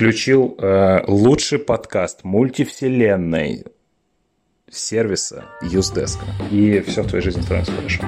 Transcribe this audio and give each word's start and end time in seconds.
включил 0.00 0.54
э, 0.56 1.04
лучший 1.08 1.58
подкаст 1.58 2.24
мультивселенной 2.24 3.66
сервиса 4.70 5.44
Usedesk. 5.62 6.16
И 6.50 6.80
все 6.80 7.02
в 7.02 7.08
твоей 7.08 7.22
жизни 7.22 7.42
становится 7.42 7.72
хорошо. 7.72 8.02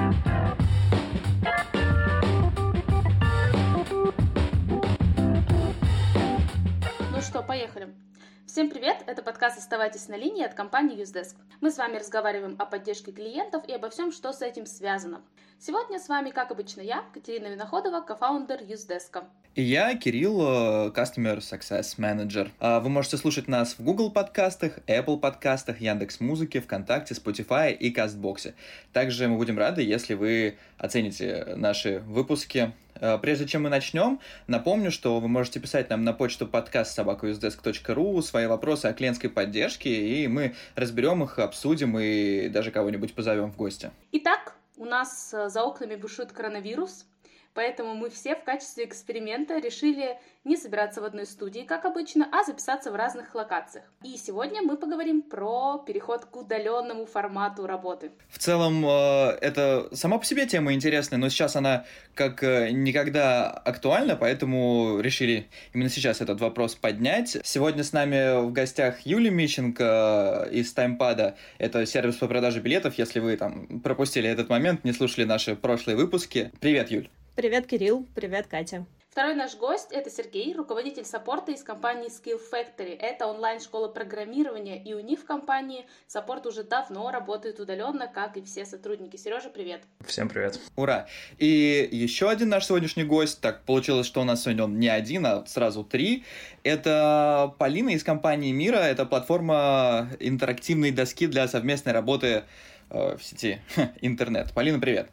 Подкаст 9.43 9.59
«Оставайтесь 9.59 10.07
на 10.07 10.17
линии» 10.17 10.45
от 10.45 10.55
компании 10.55 10.97
Usedesk. 10.97 11.35
Мы 11.61 11.73
с 11.73 11.77
вами 11.77 11.97
разговариваем 11.97 12.55
о 12.61 12.65
поддержке 12.65 13.11
клиентов 13.11 13.65
и 13.67 13.73
обо 13.73 13.91
всем, 13.91 14.13
что 14.13 14.33
с 14.33 14.41
этим 14.41 14.67
связано. 14.67 15.21
Сегодня 15.59 15.99
с 15.99 16.09
вами, 16.09 16.31
как 16.31 16.53
обычно, 16.53 16.81
я, 16.81 17.03
Катерина 17.13 17.49
Виноходова, 17.49 18.03
кофаундер 18.03 18.61
Usedesk. 18.61 19.25
И 19.57 19.63
я, 19.63 19.97
Кирилл, 19.97 20.43
э, 20.43 20.93
Customer 20.95 21.39
Success 21.39 21.99
Manager. 21.99 22.53
А 22.61 22.79
вы 22.79 22.89
можете 22.89 23.17
слушать 23.17 23.49
нас 23.49 23.75
в 23.77 23.83
Google 23.83 24.13
подкастах, 24.13 24.79
Apple 24.87 25.19
подкастах, 25.19 25.81
Яндекс 25.81 26.21
Музыке, 26.21 26.61
ВКонтакте, 26.61 27.15
Spotify 27.15 27.73
и 27.73 27.91
Кастбоксе. 27.91 28.55
Также 28.93 29.27
мы 29.27 29.39
будем 29.39 29.59
рады, 29.59 29.83
если 29.83 30.15
вы 30.15 30.57
оцените 30.79 31.55
наши 31.57 31.99
выпуски 32.07 32.75
прежде 33.21 33.47
чем 33.47 33.65
мы 33.65 33.69
начнем, 33.69 34.21
напомню, 34.47 34.91
что 34.91 35.19
вы 35.21 35.29
можете 35.29 35.61
писать 35.61 35.91
нам 35.91 36.05
на 36.05 36.13
почту 36.13 36.47
подкаст 36.47 36.95
собакаюздеск.ру 36.95 38.23
свои 38.23 38.47
вопросы 38.47 38.87
о 38.87 38.93
клиентской 38.93 39.31
поддержке, 39.31 39.91
и 39.91 40.29
мы 40.29 40.55
разберем 40.77 41.23
их, 41.25 41.39
обсудим 41.39 41.99
и 41.99 42.49
даже 42.49 42.71
кого-нибудь 42.71 43.15
позовем 43.15 43.51
в 43.51 43.57
гости. 43.57 43.91
Итак, 44.13 44.55
у 44.77 44.85
нас 44.85 45.33
э, 45.35 45.49
за 45.49 45.63
окнами 45.63 45.97
бушует 45.97 46.33
коронавирус, 46.33 47.07
Поэтому 47.55 47.95
мы 47.95 48.09
все 48.09 48.35
в 48.35 48.45
качестве 48.45 48.87
эксперимента 48.87 49.59
решили 49.59 50.19
не 50.45 50.57
собираться 50.57 51.01
в 51.01 51.05
одной 51.05 51.27
студии, 51.27 51.61
как 51.61 51.85
обычно, 51.85 52.29
а 52.33 52.45
записаться 52.45 52.91
в 52.91 52.95
разных 52.95 53.35
локациях. 53.35 53.85
И 54.03 54.17
сегодня 54.17 54.63
мы 54.63 54.77
поговорим 54.77 55.23
про 55.23 55.79
переход 55.87 56.25
к 56.25 56.35
удаленному 56.35 57.07
формату 57.07 57.67
работы. 57.67 58.11
В 58.29 58.39
целом, 58.39 58.85
э, 58.85 59.39
это 59.41 59.89
сама 59.93 60.19
по 60.19 60.25
себе 60.25 60.47
тема 60.47 60.73
интересная, 60.73 61.19
но 61.19 61.29
сейчас 61.29 61.55
она 61.55 61.85
как 62.15 62.43
э, 62.43 62.71
никогда 62.71 63.51
актуальна, 63.51 64.17
поэтому 64.17 64.99
решили 65.01 65.49
именно 65.75 65.91
сейчас 65.91 66.21
этот 66.21 66.41
вопрос 66.41 66.75
поднять. 66.75 67.37
Сегодня 67.45 67.85
с 67.85 67.93
нами 67.93 68.43
в 68.45 68.53
гостях 68.53 69.01
Юлия 69.07 69.31
Мищенко 69.31 70.49
э, 70.51 70.55
из 70.55 70.73
Таймпада. 70.73 71.37
Это 71.59 71.87
сервис 71.87 72.17
по 72.17 72.27
продаже 72.27 72.61
билетов, 72.61 72.99
если 72.99 73.21
вы 73.21 73.37
там 73.37 73.81
пропустили 73.81 74.29
этот 74.29 74.49
момент, 74.49 74.85
не 74.85 74.93
слушали 74.93 75.25
наши 75.25 75.55
прошлые 75.55 75.97
выпуски. 75.97 76.51
Привет, 76.61 76.91
Юль! 76.91 77.09
Привет, 77.35 77.67
Кирилл. 77.67 78.07
Привет, 78.15 78.47
Катя. 78.47 78.85
Второй 79.09 79.35
наш 79.35 79.57
гость– 79.57 79.89
это 79.91 80.11
Сергей, 80.11 80.55
руководитель 80.55 81.07
саппорта 81.07 81.53
из 81.53 81.63
компании 81.63 82.09
Skill 82.09 82.39
Factory. 82.53 82.95
Это 82.95 83.27
онлайн-школа 83.27 83.89
программирования, 83.89 84.83
и 84.83 84.93
у 84.93 85.01
них 85.01 85.21
в 85.21 85.25
компании 85.25 85.87
саппорт 86.07 86.47
уже 86.47 86.63
давно 86.63 87.11
работает 87.11 87.59
удаленно, 87.59 88.07
как 88.07 88.37
и 88.37 88.43
все 88.43 88.67
сотрудники. 88.67 89.17
Сережа, 89.17 89.49
привет. 89.49 89.81
Всем 90.07 90.29
привет. 90.29 90.61
Ура. 90.77 91.07
И 91.39 91.89
еще 91.91 92.29
один 92.29 92.51
наш 92.51 92.67
сегодняшний 92.67 93.05
гость, 93.05 93.41
так 93.41 93.65
получилось, 93.65 94.07
что 94.07 94.21
у 94.21 94.25
нас 94.25 94.43
сегодня 94.43 94.65
он 94.65 94.79
не 94.79 94.89
один, 94.89 95.25
а 95.25 95.47
сразу 95.47 95.85
три. 95.85 96.25
Это 96.65 97.55
Полина 97.59 97.91
из 97.91 98.05
компании 98.05 98.53
Мира, 98.53 98.77
это 98.77 99.07
платформа 99.07 100.09
интерактивной 100.21 100.91
доски 100.91 101.27
для 101.27 101.49
совместной 101.49 101.93
работы 101.93 102.45
э, 102.91 103.17
в 103.17 103.23
сети 103.23 103.61
интернет. 104.03 104.53
Полина, 104.53 104.79
привет. 104.79 105.09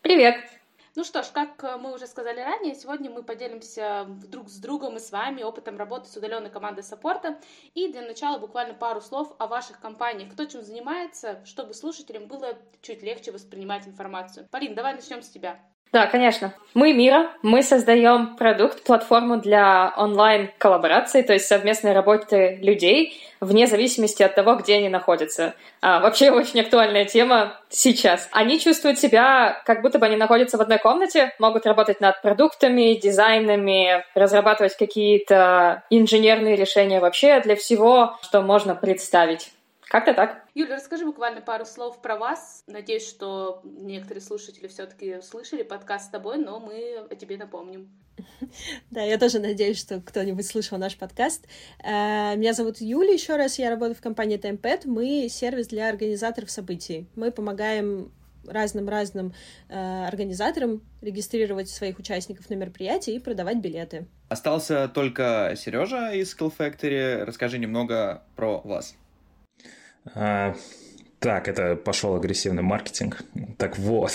Привет. 0.00 0.36
Ну 0.94 1.04
что 1.04 1.22
ж, 1.22 1.28
как 1.32 1.64
э, 1.64 1.76
мы 1.78 1.94
уже 1.94 2.06
сказали 2.06 2.40
ранее, 2.40 2.74
сегодня 2.74 3.10
мы 3.10 3.22
поделимся 3.22 4.04
друг 4.08 4.50
с 4.50 4.58
другом 4.58 4.96
и 4.96 5.00
с 5.00 5.10
вами 5.10 5.42
опытом 5.42 5.78
работы 5.78 6.08
с 6.08 6.16
удаленной 6.16 6.50
командой 6.50 6.82
саппорта. 6.82 7.40
И 7.74 7.90
для 7.90 8.02
начала 8.02 8.38
буквально 8.38 8.74
пару 8.74 9.00
слов 9.00 9.34
о 9.38 9.46
ваших 9.46 9.80
компаниях, 9.80 10.32
кто 10.32 10.44
чем 10.44 10.62
занимается, 10.62 11.42
чтобы 11.46 11.72
слушателям 11.72 12.26
было 12.26 12.58
чуть 12.82 13.02
легче 13.02 13.32
воспринимать 13.32 13.86
информацию. 13.88 14.46
Полин, 14.50 14.74
давай 14.74 14.94
начнем 14.94 15.22
с 15.22 15.30
тебя. 15.30 15.58
Да, 15.92 16.06
конечно. 16.06 16.54
Мы 16.72 16.94
Мира, 16.94 17.28
мы 17.42 17.62
создаем 17.62 18.36
продукт, 18.36 18.82
платформу 18.82 19.36
для 19.36 19.92
онлайн-коллаборации, 19.98 21.20
то 21.20 21.34
есть 21.34 21.46
совместной 21.46 21.92
работы 21.92 22.58
людей, 22.62 23.20
вне 23.42 23.66
зависимости 23.66 24.22
от 24.22 24.34
того, 24.34 24.54
где 24.54 24.76
они 24.76 24.88
находятся. 24.88 25.54
А, 25.82 26.00
вообще 26.00 26.30
очень 26.30 26.60
актуальная 26.60 27.04
тема 27.04 27.60
сейчас. 27.68 28.26
Они 28.32 28.58
чувствуют 28.58 28.98
себя, 28.98 29.60
как 29.66 29.82
будто 29.82 29.98
бы 29.98 30.06
они 30.06 30.16
находятся 30.16 30.56
в 30.56 30.62
одной 30.62 30.78
комнате, 30.78 31.34
могут 31.38 31.66
работать 31.66 32.00
над 32.00 32.22
продуктами, 32.22 32.94
дизайнами, 32.94 34.02
разрабатывать 34.14 34.78
какие-то 34.78 35.82
инженерные 35.90 36.56
решения 36.56 37.00
вообще 37.00 37.40
для 37.40 37.54
всего, 37.54 38.16
что 38.22 38.40
можно 38.40 38.74
представить. 38.74 39.52
Как-то 39.92 40.14
так. 40.14 40.46
Юля, 40.54 40.76
расскажи 40.76 41.04
буквально 41.04 41.42
пару 41.42 41.66
слов 41.66 42.00
про 42.00 42.16
вас. 42.16 42.64
Надеюсь, 42.66 43.06
что 43.06 43.60
некоторые 43.62 44.22
слушатели 44.22 44.66
все-таки 44.66 45.20
слышали 45.20 45.62
подкаст 45.62 46.06
с 46.06 46.08
тобой, 46.08 46.38
но 46.38 46.60
мы 46.60 47.06
о 47.10 47.14
тебе 47.14 47.36
напомним. 47.36 47.90
Да, 48.90 49.02
я 49.02 49.18
тоже 49.18 49.38
надеюсь, 49.38 49.78
что 49.78 50.00
кто-нибудь 50.00 50.46
слышал 50.46 50.78
наш 50.78 50.96
подкаст. 50.96 51.46
Э, 51.84 52.34
меня 52.36 52.54
зовут 52.54 52.80
Юля, 52.80 53.12
еще 53.12 53.36
раз, 53.36 53.58
я 53.58 53.68
работаю 53.68 53.94
в 53.94 54.00
компании 54.00 54.38
TimePad. 54.38 54.86
Мы 54.86 55.28
сервис 55.28 55.66
для 55.66 55.90
организаторов 55.90 56.50
событий. 56.50 57.06
Мы 57.14 57.30
помогаем 57.30 58.12
разным-разным 58.48 59.34
э, 59.68 60.06
организаторам 60.06 60.80
регистрировать 61.02 61.68
своих 61.68 61.98
участников 61.98 62.48
на 62.48 62.54
мероприятии 62.54 63.12
и 63.12 63.18
продавать 63.18 63.58
билеты. 63.58 64.06
Остался 64.30 64.88
только 64.88 65.52
Сережа 65.54 66.12
из 66.12 66.34
Skill 66.34 66.50
Factory. 66.56 67.24
Расскажи 67.24 67.58
немного 67.58 68.22
про 68.36 68.58
вас. 68.60 68.96
А, 70.14 70.54
так, 71.18 71.48
это 71.48 71.76
пошел 71.76 72.16
агрессивный 72.16 72.62
маркетинг. 72.62 73.22
Так 73.58 73.78
вот, 73.78 74.12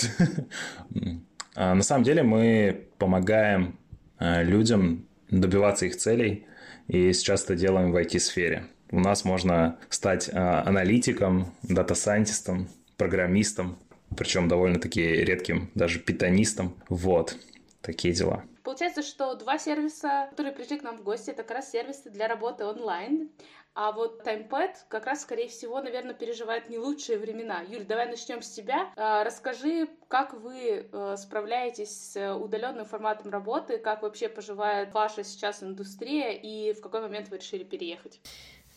а, 1.56 1.74
на 1.74 1.84
самом 1.84 2.04
деле 2.04 2.24
мы 2.24 2.88
помогаем 2.98 3.78
а, 4.18 4.44
людям 4.44 5.08
добиваться 5.30 5.86
их 5.86 5.96
целей, 5.96 6.46
и 6.88 7.14
сейчас 7.14 7.44
это 7.44 7.56
делаем 7.56 7.92
в 7.92 7.96
IT-сфере. 7.96 8.66
У 8.92 9.00
нас 9.00 9.26
можно 9.26 9.78
стать 9.90 10.30
а, 10.34 10.64
аналитиком, 10.66 11.54
дата-сайентистом, 11.64 12.70
программистом, 12.98 13.78
причем 14.16 14.48
довольно-таки 14.48 15.02
редким, 15.02 15.70
даже 15.76 16.00
питанистом. 16.00 16.76
Вот, 16.90 17.38
такие 17.82 18.14
дела. 18.14 18.44
Получается, 18.64 19.02
что 19.02 19.34
два 19.36 19.58
сервиса, 19.60 20.28
которые 20.30 20.54
пришли 20.54 20.78
к 20.78 20.84
нам 20.84 20.98
в 20.98 21.04
гости, 21.04 21.30
это 21.30 21.44
как 21.44 21.52
раз 21.58 21.72
сервисы 21.72 22.10
для 22.10 22.28
работы 22.28 22.66
онлайн. 22.66 23.30
А 23.80 23.92
вот 23.92 24.24
TimePad 24.26 24.72
как 24.90 25.06
раз, 25.06 25.22
скорее 25.22 25.50
всего, 25.50 25.80
наверное, 25.80 26.16
переживает 26.16 26.68
не 26.68 26.80
лучшие 26.80 27.20
времена. 27.20 27.62
Юль, 27.62 27.86
давай 27.86 28.08
начнем 28.08 28.42
с 28.42 28.50
тебя. 28.50 28.92
А, 28.96 29.24
расскажи, 29.24 29.88
как 30.08 30.34
вы 30.34 30.88
э, 30.92 31.16
справляетесь 31.16 31.92
с 31.92 32.36
удаленным 32.38 32.86
форматом 32.86 33.30
работы, 33.32 33.78
как 33.78 34.02
вообще 34.02 34.30
поживает 34.30 34.92
ваша 34.96 35.24
сейчас 35.24 35.62
индустрия 35.62 36.32
и 36.32 36.74
в 36.74 36.82
какой 36.82 37.02
момент 37.02 37.30
вы 37.30 37.38
решили 37.38 37.64
переехать? 37.64 38.20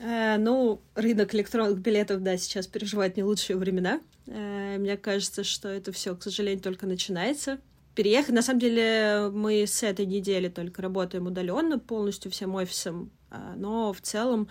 Э, 0.00 0.36
ну, 0.36 0.82
рынок 0.94 1.34
электронных 1.34 1.78
билетов, 1.78 2.22
да, 2.22 2.36
сейчас 2.36 2.66
переживает 2.66 3.16
не 3.16 3.22
лучшие 3.22 3.56
времена. 3.56 4.02
Э, 4.26 4.76
мне 4.76 4.98
кажется, 4.98 5.44
что 5.44 5.70
это 5.70 5.92
все, 5.92 6.14
к 6.14 6.22
сожалению, 6.22 6.62
только 6.62 6.86
начинается. 6.86 7.58
Переехать, 7.94 8.34
на 8.34 8.42
самом 8.42 8.60
деле, 8.60 9.30
мы 9.32 9.66
с 9.66 9.82
этой 9.82 10.04
недели 10.04 10.48
только 10.48 10.82
работаем 10.82 11.26
удаленно 11.26 11.78
полностью 11.78 12.30
всем 12.30 12.54
офисом, 12.54 13.10
а, 13.30 13.54
но 13.56 13.92
в 13.92 14.00
целом 14.00 14.48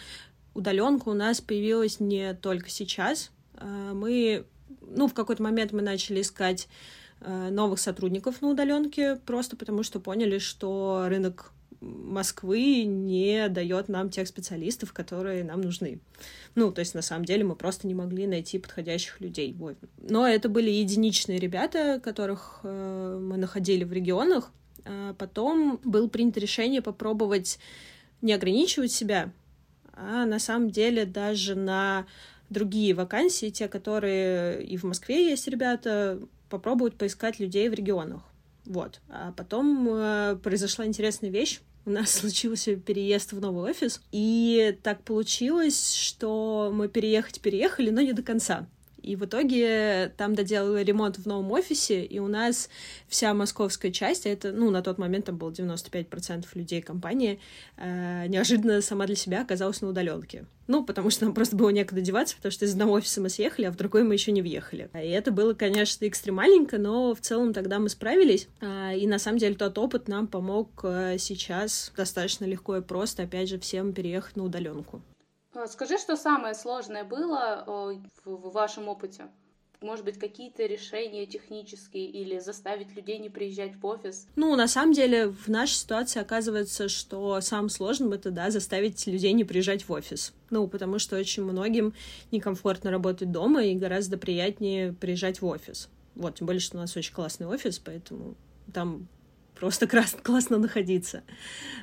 удаленка 0.54 1.10
у 1.10 1.14
нас 1.14 1.42
появилась 1.42 2.00
не 2.00 2.34
только 2.34 2.70
сейчас. 2.70 3.32
А, 3.56 3.94
мы, 3.94 4.46
ну, 4.82 5.08
в 5.08 5.14
какой-то 5.14 5.44
момент 5.44 5.72
мы 5.72 5.82
начали 5.82 6.22
искать 6.22 6.68
а, 7.22 7.50
новых 7.50 7.80
сотрудников 7.80 8.42
на 8.42 8.50
удаленке, 8.50 9.16
просто 9.26 9.56
потому 9.56 9.84
что 9.84 10.00
поняли, 10.00 10.38
что 10.38 11.06
рынок 11.08 11.54
Москвы 11.82 12.84
не 12.84 13.48
дает 13.48 13.88
нам 13.88 14.10
тех 14.10 14.28
специалистов, 14.28 14.92
которые 14.92 15.46
нам 15.46 15.62
нужны. 15.62 16.02
Ну, 16.56 16.74
то 16.74 16.80
есть, 16.80 16.94
на 16.94 17.02
самом 17.02 17.24
деле, 17.24 17.46
мы 17.46 17.56
просто 17.56 17.88
не 17.88 17.94
могли 17.94 18.28
найти 18.28 18.60
подходящих 18.60 19.22
людей. 19.22 19.54
Вот. 19.58 19.78
Но 19.98 20.28
это 20.28 20.50
были 20.50 20.70
единичные 20.70 21.40
ребята, 21.40 22.02
которых 22.04 22.60
э, 22.64 23.20
мы 23.22 23.38
находили 23.38 23.86
в 23.86 23.94
регионах. 23.94 24.52
А 24.84 25.14
потом 25.14 25.80
было 25.86 26.10
принято 26.10 26.42
решение 26.42 26.82
попробовать 26.82 27.60
не 28.22 28.34
ограничивать 28.34 28.92
себя 28.92 29.32
а 30.02 30.26
на 30.26 30.40
самом 30.40 30.70
деле 30.70 31.06
даже 31.06 31.56
на 31.56 32.06
другие 32.50 32.94
вакансии, 32.94 33.50
те, 33.50 33.68
которые 33.68 34.64
и 34.64 34.78
в 34.78 34.84
Москве 34.84 35.30
есть 35.30 35.48
ребята, 35.48 36.20
попробуют 36.50 36.96
поискать 36.96 37.40
людей 37.40 37.70
в 37.70 37.74
регионах. 37.74 38.22
Вот. 38.66 39.02
А 39.10 39.34
потом 39.34 39.88
э, 39.90 40.38
произошла 40.42 40.86
интересная 40.86 41.30
вещь. 41.30 41.60
У 41.86 41.92
нас 41.92 42.12
случился 42.20 42.76
переезд 42.76 43.34
в 43.34 43.42
новый 43.42 43.70
офис, 43.72 44.02
и 44.12 44.78
так 44.84 45.04
получилось, 45.04 45.94
что 45.94 46.72
мы 46.74 46.88
переехать 46.88 47.42
переехали, 47.42 47.90
но 47.90 48.02
не 48.02 48.14
до 48.14 48.24
конца. 48.24 48.68
И 49.10 49.16
в 49.16 49.26
итоге 49.26 50.14
там 50.18 50.36
доделали 50.36 50.84
ремонт 50.84 51.18
в 51.18 51.26
новом 51.26 51.52
офисе, 51.52 52.06
и 52.06 52.20
у 52.20 52.28
нас 52.28 52.70
вся 53.08 53.34
московская 53.34 53.92
часть, 53.92 54.28
а 54.28 54.30
это, 54.30 54.52
ну, 54.52 54.70
на 54.70 54.84
тот 54.84 55.00
момент 55.00 55.26
там 55.26 55.36
было 55.36 55.50
95% 55.50 56.46
людей 56.54 56.84
компании, 56.84 57.40
э, 57.78 58.28
неожиданно 58.28 58.82
сама 58.82 59.08
для 59.08 59.16
себя 59.16 59.42
оказалась 59.42 59.82
на 59.82 59.88
удаленке. 59.88 60.46
Ну, 60.68 60.86
потому 60.86 61.10
что 61.10 61.26
нам 61.26 61.34
просто 61.34 61.56
было 61.56 61.70
некуда 61.70 62.02
деваться, 62.02 62.36
потому 62.36 62.52
что 62.52 62.66
из 62.66 62.74
одного 62.74 62.94
офиса 62.94 63.20
мы 63.20 63.30
съехали, 63.30 63.66
а 63.66 63.72
в 63.72 63.78
другой 63.78 64.04
мы 64.04 64.14
еще 64.14 64.32
не 64.32 64.44
въехали. 64.44 64.92
И 64.94 65.08
это 65.08 65.32
было, 65.32 65.56
конечно, 65.56 66.08
экстремальненько, 66.08 66.78
но 66.78 67.16
в 67.16 67.20
целом 67.20 67.52
тогда 67.52 67.80
мы 67.80 67.90
справились. 67.90 68.48
А, 68.62 68.94
и 68.94 69.08
на 69.08 69.18
самом 69.18 69.40
деле 69.40 69.56
тот 69.56 69.76
опыт 69.80 70.08
нам 70.08 70.28
помог 70.28 70.82
э, 70.84 71.16
сейчас 71.18 71.92
достаточно 71.98 72.46
легко 72.46 72.78
и 72.78 72.82
просто, 72.82 73.24
опять 73.24 73.50
же, 73.50 73.58
всем 73.58 73.92
переехать 73.92 74.36
на 74.36 74.44
удаленку. 74.44 75.02
А, 75.54 75.68
скажи, 75.68 75.98
что 75.98 76.16
самое 76.16 76.54
сложное 76.56 77.04
было 77.04 77.64
в 78.26 78.52
вашем 78.52 78.88
опыте? 78.88 79.30
может 79.82 80.04
быть, 80.04 80.20
какие-то 80.20 80.66
решения 80.66 81.26
технические 81.26 82.06
или 82.08 82.40
заставить 82.40 82.94
людей 82.96 83.18
не 83.18 83.30
приезжать 83.30 83.76
в 83.76 83.86
офис? 83.86 84.28
Ну, 84.36 84.56
на 84.56 84.68
самом 84.68 84.94
деле, 84.94 85.30
в 85.30 85.48
нашей 85.48 85.76
ситуации 85.76 86.20
оказывается, 86.20 86.90
что 86.90 87.40
самым 87.42 87.70
сложным 87.70 88.12
это, 88.12 88.32
да, 88.32 88.52
заставить 88.52 89.08
людей 89.08 89.32
не 89.34 89.44
приезжать 89.44 89.88
в 89.88 89.92
офис. 89.92 90.34
Ну, 90.50 90.68
потому 90.68 91.00
что 91.00 91.18
очень 91.18 91.44
многим 91.44 91.94
некомфортно 92.32 92.92
работать 92.92 93.32
дома 93.32 93.64
и 93.64 93.76
гораздо 93.76 94.18
приятнее 94.18 94.94
приезжать 94.94 95.42
в 95.42 95.46
офис. 95.46 95.90
Вот, 96.16 96.36
тем 96.36 96.48
более, 96.48 96.60
что 96.60 96.78
у 96.78 96.82
нас 96.82 96.96
очень 96.98 97.14
классный 97.14 97.48
офис, 97.48 97.80
поэтому 97.80 98.36
там 98.74 99.08
просто 99.60 99.88
классно 100.24 100.58
находиться. 100.58 101.24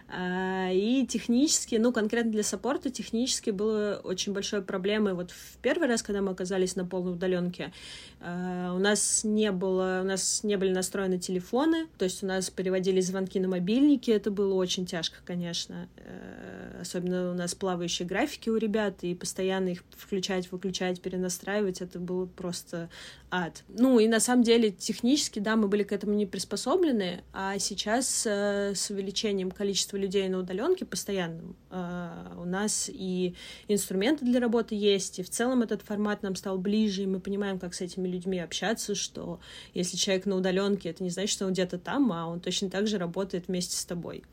А, 0.09 0.71
и 0.73 1.05
технически, 1.07 1.77
ну, 1.77 1.93
конкретно 1.93 2.31
для 2.31 2.43
саппорта, 2.43 2.91
технически 2.91 3.51
было 3.51 4.01
очень 4.05 4.33
большой 4.33 4.63
проблемой. 4.63 5.15
Вот 5.15 5.33
в 5.33 5.59
первый 5.59 5.89
раз, 5.89 6.03
когда 6.03 6.23
мы 6.23 6.31
оказались 6.31 6.77
на 6.77 6.85
полной 6.85 7.13
удаленке, 7.13 7.73
а, 8.21 8.73
у 8.75 8.79
нас 8.79 9.25
не 9.25 9.51
было, 9.51 10.01
у 10.03 10.07
нас 10.07 10.43
не 10.45 10.57
были 10.57 10.73
настроены 10.73 11.19
телефоны, 11.19 11.87
то 11.99 12.05
есть 12.05 12.23
у 12.23 12.27
нас 12.27 12.51
переводили 12.51 13.01
звонки 13.01 13.41
на 13.41 13.49
мобильники, 13.49 14.11
это 14.11 14.31
было 14.31 14.55
очень 14.55 14.87
тяжко, 14.87 15.19
конечно. 15.25 15.89
Э, 15.97 16.79
особенно 16.81 17.33
у 17.33 17.35
нас 17.35 17.55
плавающие 17.55 18.07
графики 18.07 18.49
у 18.49 18.57
ребят, 18.57 19.03
и 19.03 19.15
постоянно 19.15 19.71
их 19.71 19.85
включать, 19.97 20.51
выключать, 20.53 21.01
перенастраивать, 21.01 21.81
это 21.83 21.99
было 21.99 22.27
просто 22.27 22.89
ад. 23.37 23.65
Ну, 23.69 23.99
и 23.99 24.09
на 24.09 24.21
самом 24.21 24.43
деле 24.43 24.71
технически, 24.71 25.39
да, 25.39 25.57
мы 25.57 25.69
были 25.69 25.83
к 25.83 25.93
этому 25.93 26.15
не 26.15 26.27
приспособлены, 26.27 27.23
а 27.33 27.59
сейчас 27.59 28.27
э, 28.27 28.75
с 28.75 28.91
увеличением 28.91 29.51
количества 29.51 29.97
людей 29.97 30.29
на 30.29 30.39
удаленке 30.39 30.85
постоянным 30.85 31.57
э, 31.71 32.09
у 32.39 32.45
нас 32.45 32.91
и 32.93 33.35
инструменты 33.69 34.25
для 34.25 34.41
работы 34.41 34.75
есть, 34.75 35.19
и 35.19 35.23
в 35.23 35.29
целом 35.29 35.63
этот 35.63 35.83
формат 35.83 36.23
нам 36.23 36.35
стал 36.35 36.59
ближе, 36.59 37.03
и 37.03 37.07
мы 37.07 37.21
понимаем, 37.21 37.59
как 37.59 37.75
с 37.75 37.81
этими 37.81 38.09
людьми 38.09 38.39
общаться, 38.39 38.95
что 38.95 39.41
если 39.75 39.97
человек 39.97 40.27
на 40.27 40.37
удаленке, 40.37 40.89
это 40.89 41.03
не 41.03 41.11
значит, 41.11 41.31
что 41.31 41.47
он 41.47 41.53
где-то 41.53 41.79
там, 41.79 42.13
а 42.13 42.27
он 42.27 42.41
точно 42.41 42.71
так 42.71 42.87
же 42.87 42.99
работает 42.99 43.49
вместе 43.49 43.77
с 43.77 43.85
тобой. 43.85 44.25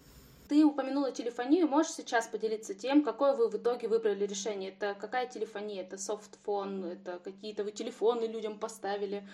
Ты 0.53 0.63
упомянула 0.63 1.11
телефонию, 1.11 1.67
можешь 1.67 1.93
сейчас 1.93 2.27
поделиться 2.27 2.75
тем, 2.75 3.03
какое 3.03 3.33
вы 3.33 3.49
в 3.49 3.55
итоге 3.55 3.87
выбрали 3.87 4.27
решение? 4.27 4.69
Это 4.69 4.93
какая 4.93 5.25
телефония? 5.25 5.81
Это 5.81 5.97
софтфон, 5.97 6.85
это 6.85 7.17
какие-то 7.23 7.63
вы 7.63 7.71
телефоны 7.71 8.25
людям 8.25 8.59
поставили? 8.59 9.27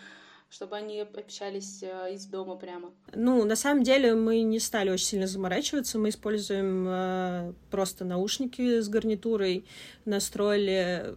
Чтобы 0.50 0.76
они 0.76 1.00
общались 1.02 1.84
э, 1.84 2.14
из 2.14 2.26
дома 2.26 2.56
прямо? 2.56 2.92
Ну, 3.14 3.46
на 3.46 3.56
самом 3.56 3.84
деле 3.84 4.16
мы 4.16 4.42
не 4.42 4.60
стали 4.60 4.90
очень 4.90 5.06
сильно 5.06 5.28
заморачиваться. 5.28 6.00
Мы 6.00 6.10
используем 6.10 6.86
э, 6.88 7.54
просто 7.70 8.04
наушники 8.04 8.80
с 8.80 8.90
гарнитурой, 8.90 9.66
настроили 10.06 11.16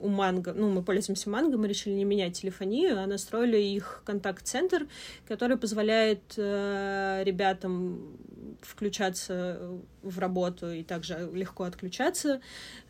у 0.00 0.08
Манго, 0.08 0.52
ну, 0.52 0.68
мы 0.70 0.82
пользуемся 0.82 1.30
Манго, 1.30 1.56
мы 1.56 1.68
решили 1.68 1.94
не 1.94 2.04
менять 2.04 2.40
телефонию, 2.40 3.00
а 3.00 3.06
настроили 3.06 3.58
их 3.58 4.02
контакт-центр, 4.04 4.88
который 5.28 5.56
позволяет 5.56 6.34
э, 6.36 7.22
ребятам 7.24 8.18
включаться 8.62 9.80
в 10.02 10.18
работу 10.18 10.70
и 10.70 10.82
также 10.82 11.30
легко 11.32 11.64
отключаться, 11.64 12.40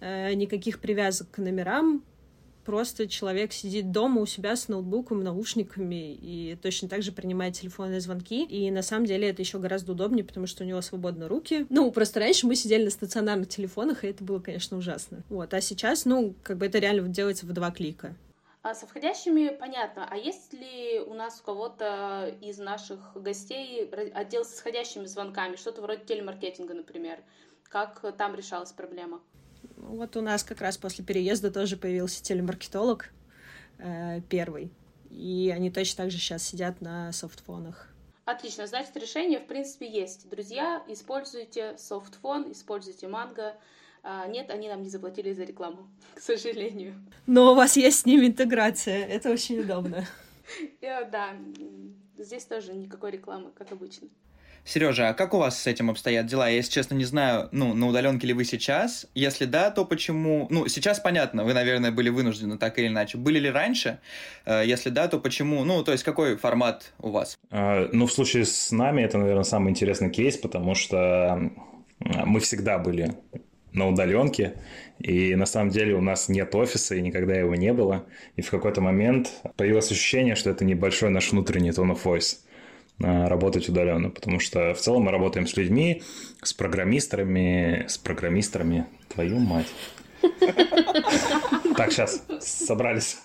э, 0.01 0.33
никаких 0.35 0.81
привязок 0.81 1.31
к 1.31 1.39
номерам, 1.39 2.03
просто 2.65 3.09
человек 3.09 3.53
сидит 3.53 3.91
дома 3.93 4.21
у 4.21 4.27
себя 4.27 4.57
с 4.57 4.69
ноутбуком, 4.69 5.23
наушниками 5.23 6.15
и 6.15 6.57
точно 6.63 6.89
так 6.89 7.03
же 7.03 7.13
принимает 7.13 7.55
телефонные 7.55 8.01
звонки. 8.01 8.45
И 8.45 8.71
на 8.71 8.83
самом 8.83 9.07
деле 9.07 9.31
это 9.31 9.43
еще 9.43 9.59
гораздо 9.59 9.93
удобнее, 9.93 10.25
потому 10.25 10.47
что 10.47 10.65
у 10.65 10.67
него 10.67 10.81
свободны 10.81 11.29
руки. 11.29 11.67
Ну, 11.71 11.91
просто 11.91 12.21
раньше 12.21 12.47
мы 12.47 12.57
сидели 12.57 12.85
на 12.85 12.91
стационарных 12.91 13.49
телефонах, 13.49 14.05
и 14.05 14.09
это 14.09 14.25
было, 14.25 14.41
конечно, 14.41 14.77
ужасно. 14.77 15.23
Вот, 15.29 15.55
а 15.55 15.61
сейчас, 15.61 16.05
ну, 16.05 16.35
как 16.43 16.59
бы 16.59 16.67
это 16.67 16.79
реально 16.79 17.09
делается 17.09 17.47
в 17.47 17.53
два 17.53 17.71
клика. 17.71 18.15
А 18.63 18.75
со 18.75 18.87
входящими 18.87 19.49
понятно. 19.49 20.07
А 20.09 20.17
есть 20.17 20.53
ли 20.53 21.01
у 21.01 21.15
нас 21.15 21.41
у 21.41 21.45
кого-то 21.45 22.33
из 22.41 22.59
наших 22.59 23.17
гостей 23.17 23.89
отдел 24.15 24.45
с 24.45 24.55
исходящими 24.55 25.07
звонками? 25.07 25.57
Что-то 25.57 25.83
вроде 25.83 26.05
телемаркетинга, 26.05 26.73
например. 26.73 27.19
Как 27.65 28.05
там 28.17 28.37
решалась 28.37 28.71
проблема? 28.71 29.21
Вот 29.83 30.17
у 30.17 30.21
нас 30.21 30.45
как 30.45 30.61
раз 30.61 30.79
после 30.79 31.05
переезда 31.05 31.51
тоже 31.51 31.77
появился 31.77 32.23
телемаркетолог 32.23 33.11
э, 33.79 34.21
первый. 34.29 34.71
И 35.11 35.53
они 35.55 35.71
точно 35.71 36.05
так 36.05 36.11
же 36.11 36.19
сейчас 36.19 36.43
сидят 36.43 36.81
на 36.81 37.13
софтфонах. 37.13 37.89
Отлично, 38.25 38.67
значит, 38.67 38.97
решение, 38.97 39.41
в 39.41 39.47
принципе, 39.47 39.91
есть. 39.91 40.29
Друзья, 40.31 40.83
используйте 40.87 41.77
софтфон, 41.77 42.53
используйте 42.53 43.09
манго. 43.09 43.57
А, 44.05 44.27
нет, 44.29 44.51
они 44.51 44.69
нам 44.69 44.83
не 44.83 44.89
заплатили 44.89 45.33
за 45.33 45.43
рекламу, 45.43 45.89
к 46.15 46.21
сожалению. 46.21 46.95
Но 47.27 47.53
у 47.53 47.55
вас 47.55 47.77
есть 47.77 48.01
с 48.01 48.07
ними 48.07 48.27
интеграция, 48.27 49.05
это 49.07 49.31
очень 49.31 49.61
удобно. 49.61 50.07
Да, 50.81 51.35
здесь 52.19 52.45
тоже 52.45 52.75
никакой 52.75 53.13
рекламы, 53.13 53.53
как 53.53 53.73
обычно. 53.73 54.09
Сережа, 54.65 55.09
а 55.09 55.15
как 55.15 55.35
у 55.35 55.39
вас 55.39 55.61
с 55.61 55.67
этим 55.67 55.91
обстоят 55.91 56.27
дела? 56.27 56.49
Я, 56.49 56.57
если 56.57 56.71
честно, 56.71 56.95
не 56.95 57.05
знаю, 57.05 57.49
ну, 57.51 57.75
на 57.75 57.89
удаленке 57.89 58.29
ли 58.29 58.33
вы 58.33 58.45
сейчас? 58.45 59.07
Если 59.15 59.45
да, 59.45 59.71
то 59.71 59.85
почему? 59.85 60.47
Ну, 60.51 60.69
сейчас 60.69 61.01
понятно, 61.01 61.45
вы, 61.45 61.53
наверное, 61.53 61.91
были 61.91 62.11
вынуждены 62.11 62.59
так 62.59 62.79
или 62.79 62.87
иначе. 62.87 63.19
Были 63.19 63.41
ли 63.41 63.51
раньше? 63.51 63.99
Э, 64.47 64.63
если 64.65 64.91
да, 64.91 65.09
то 65.09 65.19
почему? 65.19 65.65
Ну, 65.65 65.83
то 65.83 65.91
есть, 65.91 66.05
какой 66.05 66.37
формат 66.37 66.93
у 67.01 67.11
вас? 67.11 67.37
А, 67.51 67.89
ну, 67.93 68.07
в 68.07 68.13
случае 68.13 68.45
с 68.45 68.71
нами 68.71 69.03
это, 69.03 69.19
наверное, 69.19 69.43
самый 69.43 69.71
интересный 69.71 70.11
кейс, 70.11 70.37
потому 70.37 70.75
что 70.77 71.51
мы 71.99 72.41
всегда 72.41 72.79
были 72.79 73.15
на 73.73 73.89
удаленке, 73.89 74.55
и 74.99 75.35
на 75.35 75.47
самом 75.47 75.71
деле 75.71 75.95
у 75.95 76.01
нас 76.01 76.29
нет 76.29 76.55
офиса, 76.55 76.95
и 76.95 77.01
никогда 77.01 77.35
его 77.35 77.55
не 77.55 77.73
было. 77.73 78.05
И 78.37 78.43
в 78.43 78.51
какой-то 78.51 78.81
момент 78.81 79.31
появилось 79.57 79.91
ощущение, 79.91 80.35
что 80.35 80.51
это 80.51 80.65
небольшой 80.65 81.11
наш 81.11 81.33
внутренний 81.33 81.71
tone 81.71 81.93
of 81.93 82.03
voice 82.05 82.37
работать 82.99 83.69
удаленно, 83.69 84.11
потому 84.11 84.39
что 84.39 84.75
в 84.75 84.79
целом 84.79 85.05
мы 85.05 85.11
работаем 85.11 85.47
с 85.47 85.57
людьми, 85.57 86.03
с 86.43 86.53
программистерами, 86.53 87.87
с 87.89 87.99
программистерами, 87.99 88.87
твою 89.09 89.39
мать. 89.39 89.67
Так, 91.77 91.91
сейчас 91.91 92.25
собрались 92.41 93.19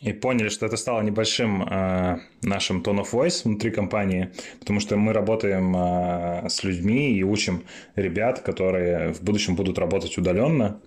и 0.00 0.12
поняли, 0.12 0.48
что 0.48 0.66
это 0.66 0.76
стало 0.76 1.00
небольшим 1.02 1.62
э, 1.62 2.18
нашим 2.42 2.82
tone 2.82 3.02
of 3.02 3.12
voice 3.12 3.42
внутри 3.44 3.70
компании, 3.70 4.30
потому 4.60 4.80
что 4.80 4.96
мы 4.96 5.12
работаем 5.12 5.74
э, 5.76 6.48
с 6.48 6.64
людьми 6.64 7.12
и 7.12 7.22
учим 7.22 7.64
ребят, 7.96 8.40
которые 8.40 9.12
в 9.12 9.22
будущем 9.22 9.56
будут 9.56 9.78
работать 9.78 10.18
удаленно. 10.18 10.80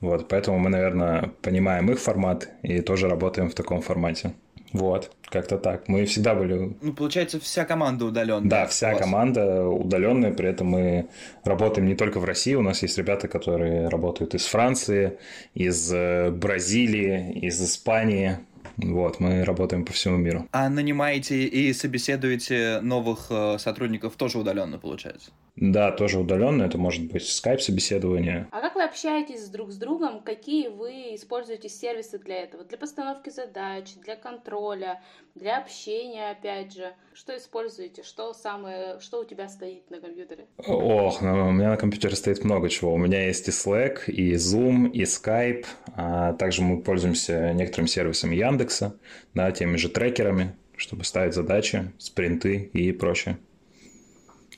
Вот, 0.00 0.28
поэтому 0.28 0.58
мы, 0.58 0.70
наверное, 0.70 1.32
понимаем 1.42 1.90
их 1.90 1.98
формат 1.98 2.48
и 2.62 2.80
тоже 2.80 3.08
работаем 3.08 3.50
в 3.50 3.54
таком 3.54 3.80
формате. 3.80 4.34
Вот, 4.74 5.12
как-то 5.30 5.56
так. 5.56 5.86
Мы 5.86 6.04
всегда 6.04 6.34
были... 6.34 6.76
Ну, 6.82 6.92
получается, 6.92 7.38
вся 7.38 7.64
команда 7.64 8.06
удаленная. 8.06 8.50
Да, 8.50 8.66
вся 8.66 8.94
команда 8.96 9.68
удаленная, 9.68 10.32
при 10.32 10.48
этом 10.48 10.66
мы 10.66 11.06
работаем 11.44 11.86
не 11.86 11.94
только 11.94 12.18
в 12.18 12.24
России, 12.24 12.54
у 12.54 12.60
нас 12.60 12.82
есть 12.82 12.98
ребята, 12.98 13.28
которые 13.28 13.88
работают 13.88 14.34
из 14.34 14.44
Франции, 14.46 15.16
из 15.54 15.92
э, 15.92 16.32
Бразилии, 16.32 17.38
из 17.38 17.62
Испании, 17.62 18.38
вот, 18.76 19.20
мы 19.20 19.44
работаем 19.44 19.84
по 19.84 19.92
всему 19.92 20.16
миру. 20.16 20.48
А 20.50 20.68
нанимаете 20.68 21.44
и 21.44 21.72
собеседуете 21.72 22.80
новых 22.82 23.26
э, 23.30 23.58
сотрудников 23.58 24.16
тоже 24.16 24.38
удаленно, 24.38 24.78
получается? 24.78 25.30
Да, 25.56 25.92
тоже 25.92 26.18
удаленно. 26.18 26.64
Это 26.64 26.78
может 26.78 27.10
быть 27.12 27.28
скайп-собеседование. 27.28 28.48
А 28.50 28.60
как 28.60 28.74
вы 28.74 28.82
общаетесь 28.82 29.48
друг 29.48 29.70
с 29.70 29.76
другом? 29.76 30.20
Какие 30.20 30.66
вы 30.66 31.14
используете 31.14 31.68
сервисы 31.68 32.18
для 32.18 32.42
этого? 32.42 32.64
Для 32.64 32.76
постановки 32.76 33.30
задач, 33.30 33.94
для 33.94 34.16
контроля, 34.16 35.00
для 35.36 35.58
общения, 35.58 36.30
опять 36.30 36.74
же. 36.74 36.94
Что 37.12 37.36
используете? 37.36 38.02
Что 38.02 38.32
самое, 38.32 38.98
что 38.98 39.20
у 39.20 39.24
тебя 39.24 39.48
стоит 39.48 39.88
на 39.90 40.00
компьютере? 40.00 40.48
Ох, 40.66 41.22
ну, 41.22 41.48
у 41.48 41.52
меня 41.52 41.70
на 41.70 41.76
компьютере 41.76 42.16
стоит 42.16 42.42
много 42.42 42.68
чего. 42.68 42.92
У 42.92 42.98
меня 42.98 43.26
есть 43.26 43.46
и 43.46 43.52
Slack, 43.52 44.06
и 44.08 44.34
Zoom, 44.34 44.90
и 44.90 45.02
Skype. 45.02 45.66
А 45.94 46.32
также 46.32 46.62
мы 46.62 46.82
пользуемся 46.82 47.52
некоторыми 47.52 47.86
сервисами 47.86 48.34
Яндекса, 48.34 48.98
да, 49.34 49.52
теми 49.52 49.76
же 49.76 49.88
трекерами, 49.88 50.56
чтобы 50.76 51.04
ставить 51.04 51.34
задачи, 51.34 51.92
спринты 51.98 52.70
и 52.72 52.90
прочее. 52.90 53.38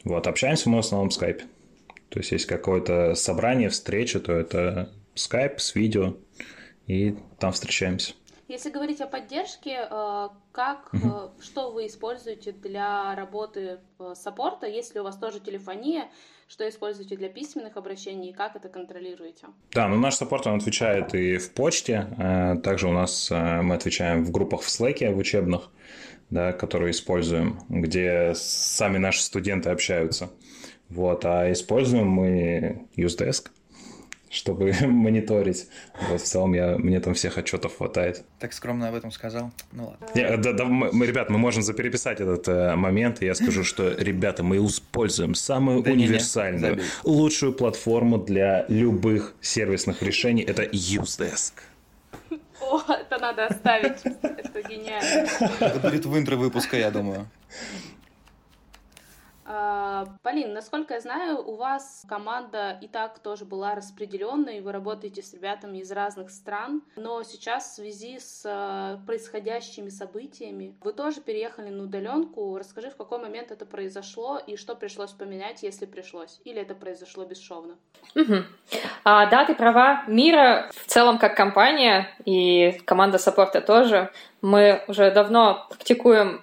Вот, 0.07 0.29
общаемся 0.29 0.71
мы 0.71 0.77
в 0.77 0.81
основном 0.81 1.11
в 1.11 1.15
скайпе. 1.15 1.47
То 2.11 2.21
есть, 2.21 2.31
есть 2.31 2.47
какое-то 2.47 3.17
собрание, 3.17 3.71
встреча, 3.71 4.21
то 4.21 4.33
это 4.33 4.93
скайп 5.17 5.61
с 5.61 5.75
видео, 5.75 6.15
и 6.87 7.17
там 7.41 7.51
встречаемся. 7.51 8.15
Если 8.47 8.71
говорить 8.71 9.01
о 9.01 9.09
поддержке, 9.09 9.89
э, 9.91 10.29
как, 10.53 10.95
угу. 10.95 11.33
что 11.43 11.73
вы 11.73 11.89
используете 11.89 12.53
для 12.53 13.17
работы 13.17 13.81
саппорта? 14.15 14.69
Есть 14.69 14.95
ли 14.95 15.01
у 15.01 15.03
вас 15.03 15.19
тоже 15.19 15.41
телефония? 15.41 16.05
Что 16.47 16.69
используете 16.69 17.17
для 17.17 17.29
письменных 17.29 17.77
обращений 17.77 18.31
и 18.31 18.33
как 18.33 18.55
это 18.55 18.69
контролируете? 18.69 19.49
Да, 19.73 19.89
ну 19.89 19.97
наш 19.97 20.15
саппорт, 20.15 20.47
он 20.47 20.59
отвечает 20.59 21.13
и 21.17 21.39
в 21.39 21.51
почте. 21.53 22.07
Также 22.63 22.87
у 22.87 22.93
нас 22.93 23.29
мы 23.33 23.75
отвечаем 23.75 24.25
в 24.25 24.31
группах 24.31 24.61
в 24.61 24.69
Slack, 24.69 25.13
в 25.13 25.19
учебных, 25.19 25.69
да, 26.31 26.53
которые 26.53 26.91
используем, 26.91 27.61
где 27.69 28.33
сами 28.35 28.99
наши 28.99 29.23
студенты 29.23 29.71
общаются. 29.71 30.31
Вот, 30.89 31.25
а 31.25 31.51
используем 31.51 32.09
мы 32.09 32.87
UseDesk 32.97 33.49
чтобы 34.37 34.73
мониторить. 34.83 35.67
Вот, 36.09 36.21
в 36.21 36.25
целом 36.25 36.53
я, 36.53 36.77
мне 36.77 37.01
там 37.01 37.15
всех 37.15 37.39
отчетов 37.39 37.77
хватает. 37.77 38.25
Так 38.39 38.53
скромно 38.53 38.89
об 38.89 38.95
этом 38.95 39.11
сказал. 39.11 39.51
Ну 39.73 39.87
ладно. 39.89 40.07
Я, 40.15 40.37
да, 40.37 40.53
да, 40.53 40.65
мы, 40.65 40.91
мы, 40.93 41.07
ребят, 41.07 41.31
мы 41.31 41.39
можем 41.39 41.63
запереписать 41.63 42.21
этот 42.21 42.47
э, 42.49 42.77
момент, 42.77 43.23
и 43.23 43.27
я 43.27 43.35
скажу, 43.35 43.65
что, 43.65 43.95
ребята, 43.97 44.43
мы 44.43 44.57
используем 44.59 45.35
самую 45.35 45.83
да 45.83 45.91
универсальную, 45.91 46.77
не, 46.77 46.83
не. 46.83 46.89
лучшую 47.05 47.53
платформу 47.53 48.19
для 48.19 48.67
любых 48.69 49.35
сервисных 49.41 50.03
решений. 50.03 50.43
Это 50.43 50.63
UseDesk. 50.65 51.53
О, 52.67 52.83
это 52.89 53.19
надо 53.19 53.47
оставить. 53.47 54.05
Это 54.23 54.63
гениально. 54.63 55.29
Это 55.61 55.79
будет 55.81 56.07
в 56.07 56.19
интро 56.19 56.37
выпуска, 56.37 56.77
я 56.77 56.91
думаю. 56.91 57.29
А, 59.49 60.07
Полин, 60.23 60.53
насколько 60.53 60.95
я 60.95 61.01
знаю, 61.01 61.39
у 61.39 61.55
вас 61.55 62.05
команда 62.09 62.77
и 62.81 62.89
так 62.89 63.21
тоже 63.21 63.45
была 63.45 63.77
распределенной, 63.77 64.61
вы 64.61 64.73
работаете 64.73 65.23
с 65.23 65.33
ребятами 65.33 65.79
из 65.79 65.93
разных 65.93 66.31
стран, 66.31 66.83
но 66.97 67.23
сейчас 67.23 67.71
в 67.71 67.75
связи 67.77 68.19
с 68.19 68.43
а, 68.45 68.99
происходящими 69.07 69.89
событиями 69.89 70.75
вы 70.83 70.93
тоже 70.93 71.21
переехали 71.21 71.69
на 71.69 71.85
удаленку. 71.85 72.59
Расскажи, 72.59 72.91
в 72.91 72.97
какой 72.97 73.21
момент 73.21 73.53
это 73.53 73.67
произошло 73.67 74.41
и 74.45 74.57
что 74.57 74.75
пришлось 74.75 75.13
поменять, 75.13 75.63
если 75.63 75.87
пришлось, 75.87 76.41
или 76.45 76.61
это 76.61 76.75
произошло 76.75 77.25
бесшовно? 77.25 77.77
Угу. 78.17 78.35
А, 79.05 79.27
да, 79.27 79.45
ты 79.45 79.55
права. 79.55 80.03
Miro 80.09 80.71
в 80.75 80.87
целом 80.87 81.19
как 81.19 81.37
компания 81.37 82.09
и 82.25 82.73
команда 82.85 83.19
саппорта 83.19 83.61
тоже. 83.61 84.11
Мы 84.43 84.83
уже 84.89 85.13
давно 85.13 85.67
практикуем 85.69 86.43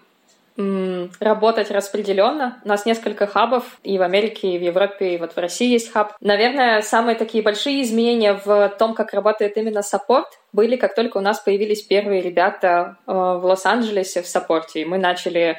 работать 1.19 1.71
распределенно. 1.71 2.61
У 2.63 2.67
нас 2.67 2.85
несколько 2.85 3.27
хабов 3.27 3.79
и 3.83 3.97
в 3.97 4.01
Америке, 4.01 4.49
и 4.49 4.59
в 4.59 4.61
Европе, 4.61 5.15
и 5.15 5.17
вот 5.17 5.33
в 5.33 5.37
России 5.37 5.71
есть 5.71 5.91
хаб. 5.91 6.13
Наверное, 6.19 6.81
самые 6.81 7.15
такие 7.15 7.43
большие 7.43 7.81
изменения 7.81 8.33
в 8.33 8.69
том, 8.77 8.93
как 8.93 9.13
работает 9.13 9.57
именно 9.57 9.81
саппорт, 9.81 10.27
были, 10.51 10.75
как 10.75 10.95
только 10.95 11.17
у 11.17 11.21
нас 11.21 11.39
появились 11.39 11.81
первые 11.81 12.21
ребята 12.21 12.97
э, 13.07 13.11
в 13.11 13.41
Лос-Анджелесе 13.43 14.21
в 14.21 14.27
саппорте, 14.27 14.81
и 14.81 14.85
мы 14.85 14.97
начали 14.97 15.57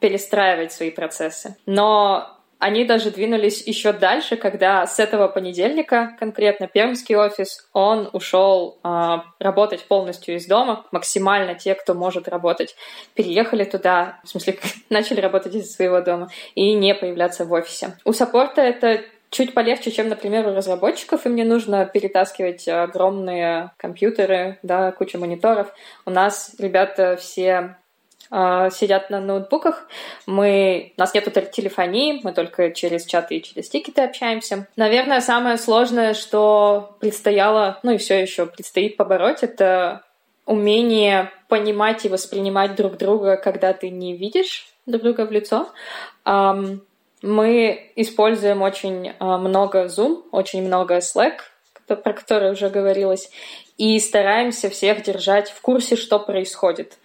перестраивать 0.00 0.72
свои 0.72 0.90
процессы. 0.90 1.56
Но 1.64 2.35
они 2.58 2.84
даже 2.84 3.10
двинулись 3.10 3.66
еще 3.66 3.92
дальше, 3.92 4.36
когда 4.36 4.86
с 4.86 4.98
этого 4.98 5.28
понедельника, 5.28 6.16
конкретно 6.18 6.66
пермский 6.66 7.14
офис, 7.14 7.68
он 7.72 8.08
ушел 8.12 8.78
э, 8.82 9.18
работать 9.38 9.84
полностью 9.84 10.36
из 10.36 10.46
дома. 10.46 10.86
Максимально 10.90 11.54
те, 11.54 11.74
кто 11.74 11.92
может 11.94 12.28
работать, 12.28 12.74
переехали 13.14 13.64
туда, 13.64 14.20
в 14.24 14.28
смысле, 14.28 14.58
начали 14.90 15.20
работать 15.20 15.54
из 15.54 15.74
своего 15.74 16.00
дома 16.00 16.30
и 16.54 16.72
не 16.72 16.94
появляться 16.94 17.44
в 17.44 17.52
офисе. 17.52 17.98
У 18.04 18.12
саппорта 18.12 18.62
это 18.62 19.02
чуть 19.30 19.52
полегче, 19.52 19.90
чем, 19.90 20.08
например, 20.08 20.46
у 20.46 20.54
разработчиков. 20.54 21.26
Им 21.26 21.34
не 21.34 21.44
нужно 21.44 21.84
перетаскивать 21.84 22.66
огромные 22.68 23.72
компьютеры, 23.76 24.58
да, 24.62 24.92
кучу 24.92 25.18
мониторов. 25.18 25.72
У 26.06 26.10
нас 26.10 26.54
ребята 26.58 27.16
все 27.16 27.52
а, 27.52 27.76
сидят 28.30 29.10
на 29.10 29.20
ноутбуках. 29.20 29.86
Мы, 30.26 30.92
у 30.96 31.00
нас 31.00 31.14
нету 31.14 31.30
телефонии, 31.30 32.20
мы 32.22 32.32
только 32.32 32.72
через 32.72 33.04
чаты 33.04 33.36
и 33.36 33.42
через 33.42 33.68
тикеты 33.68 34.02
общаемся. 34.02 34.66
Наверное, 34.76 35.20
самое 35.20 35.58
сложное, 35.58 36.14
что 36.14 36.96
предстояло, 37.00 37.78
ну 37.82 37.92
и 37.92 37.98
все 37.98 38.20
еще 38.20 38.46
предстоит 38.46 38.96
побороть, 38.96 39.42
это 39.42 40.02
умение 40.46 41.30
понимать 41.48 42.04
и 42.04 42.08
воспринимать 42.08 42.74
друг 42.76 42.96
друга, 42.96 43.36
когда 43.36 43.72
ты 43.72 43.90
не 43.90 44.16
видишь 44.16 44.68
друг 44.86 45.02
друга 45.02 45.26
в 45.26 45.32
лицо. 45.32 45.68
Мы 47.22 47.92
используем 47.96 48.62
очень 48.62 49.14
а, 49.18 49.38
много 49.38 49.86
Zoom, 49.86 50.24
очень 50.32 50.64
много 50.64 50.98
Slack, 50.98 51.38
про 51.86 52.12
который 52.12 52.52
уже 52.52 52.68
говорилось, 52.68 53.30
и 53.78 53.98
стараемся 53.98 54.68
всех 54.70 55.02
держать 55.02 55.50
в 55.50 55.60
курсе, 55.62 55.96
что 55.96 56.18
происходит. 56.18 56.98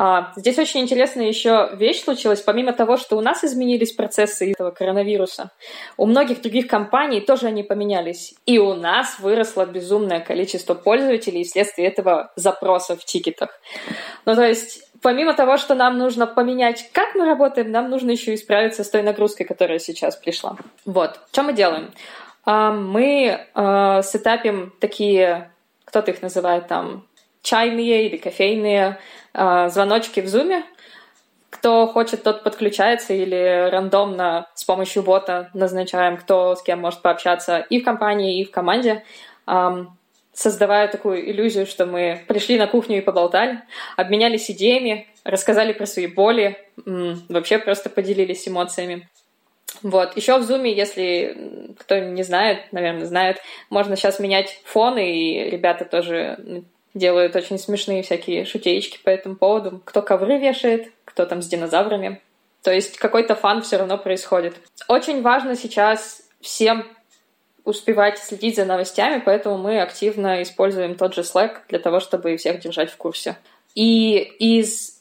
А, 0.00 0.32
здесь 0.36 0.56
очень 0.58 0.78
интересная 0.78 1.26
еще 1.26 1.70
вещь 1.72 2.04
случилась. 2.04 2.40
Помимо 2.40 2.72
того, 2.72 2.96
что 2.96 3.16
у 3.16 3.20
нас 3.20 3.42
изменились 3.42 3.90
процессы 3.90 4.52
этого 4.52 4.70
коронавируса, 4.70 5.50
у 5.96 6.06
многих 6.06 6.40
других 6.40 6.68
компаний 6.68 7.20
тоже 7.20 7.48
они 7.48 7.64
поменялись. 7.64 8.36
И 8.46 8.60
у 8.60 8.74
нас 8.74 9.18
выросло 9.18 9.66
безумное 9.66 10.20
количество 10.20 10.74
пользователей 10.74 11.42
вследствие 11.42 11.88
этого 11.88 12.30
запроса 12.36 12.94
в 12.94 13.04
тикетах. 13.04 13.60
Ну, 14.24 14.36
то 14.36 14.46
есть 14.46 14.88
помимо 15.02 15.34
того, 15.34 15.56
что 15.56 15.74
нам 15.74 15.98
нужно 15.98 16.28
поменять, 16.28 16.88
как 16.92 17.16
мы 17.16 17.24
работаем, 17.24 17.72
нам 17.72 17.90
нужно 17.90 18.12
еще 18.12 18.34
и 18.34 18.36
справиться 18.36 18.84
с 18.84 18.90
той 18.90 19.02
нагрузкой, 19.02 19.46
которая 19.46 19.80
сейчас 19.80 20.14
пришла. 20.14 20.56
Вот, 20.84 21.18
что 21.32 21.42
мы 21.42 21.54
делаем? 21.54 21.90
А, 22.44 22.70
мы 22.70 23.48
а, 23.52 24.02
сетапим 24.02 24.72
такие, 24.78 25.50
кто-то 25.86 26.12
их 26.12 26.22
называет 26.22 26.68
там 26.68 27.07
чайные 27.48 28.06
или 28.06 28.18
кофейные 28.18 28.98
э, 29.32 29.68
звоночки 29.70 30.20
в 30.20 30.28
зуме. 30.28 30.64
Кто 31.48 31.86
хочет, 31.86 32.22
тот 32.22 32.44
подключается 32.44 33.14
или 33.14 33.70
рандомно 33.70 34.46
с 34.54 34.64
помощью 34.64 35.02
бота 35.02 35.48
назначаем, 35.54 36.18
кто 36.18 36.54
с 36.54 36.62
кем 36.62 36.80
может 36.80 37.00
пообщаться 37.00 37.58
и 37.70 37.80
в 37.80 37.84
компании, 37.84 38.40
и 38.40 38.44
в 38.44 38.50
команде, 38.50 39.02
э, 39.46 39.84
создавая 40.34 40.88
такую 40.88 41.30
иллюзию, 41.30 41.66
что 41.66 41.86
мы 41.86 42.22
пришли 42.28 42.58
на 42.58 42.66
кухню 42.66 42.98
и 42.98 43.00
поболтали, 43.00 43.62
обменялись 43.96 44.50
идеями, 44.50 45.08
рассказали 45.24 45.72
про 45.72 45.86
свои 45.86 46.06
боли, 46.06 46.58
вообще 46.84 47.58
просто 47.58 47.88
поделились 47.88 48.46
эмоциями. 48.46 49.08
Вот. 49.82 50.16
Еще 50.16 50.38
в 50.38 50.42
Zoom, 50.42 50.68
если 50.68 51.74
кто 51.78 51.98
не 51.98 52.22
знает, 52.24 52.72
наверное, 52.72 53.06
знает, 53.06 53.38
можно 53.70 53.96
сейчас 53.96 54.18
менять 54.18 54.60
фоны, 54.64 55.16
и 55.16 55.50
ребята 55.50 55.86
тоже 55.86 56.64
делают 56.98 57.34
очень 57.36 57.58
смешные 57.58 58.02
всякие 58.02 58.44
шутеечки 58.44 58.98
по 59.02 59.10
этому 59.10 59.36
поводу. 59.36 59.80
Кто 59.84 60.02
ковры 60.02 60.38
вешает, 60.38 60.92
кто 61.04 61.24
там 61.24 61.42
с 61.42 61.46
динозаврами. 61.46 62.20
То 62.62 62.72
есть 62.72 62.98
какой-то 62.98 63.34
фан 63.34 63.62
все 63.62 63.78
равно 63.78 63.96
происходит. 63.96 64.56
Очень 64.88 65.22
важно 65.22 65.56
сейчас 65.56 66.22
всем 66.40 66.86
успевать 67.64 68.18
следить 68.18 68.56
за 68.56 68.64
новостями, 68.64 69.22
поэтому 69.24 69.58
мы 69.58 69.80
активно 69.80 70.42
используем 70.42 70.94
тот 70.94 71.14
же 71.14 71.20
Slack 71.20 71.58
для 71.68 71.78
того, 71.78 72.00
чтобы 72.00 72.36
всех 72.36 72.60
держать 72.60 72.90
в 72.90 72.96
курсе. 72.96 73.36
И 73.74 74.16
из 74.16 74.98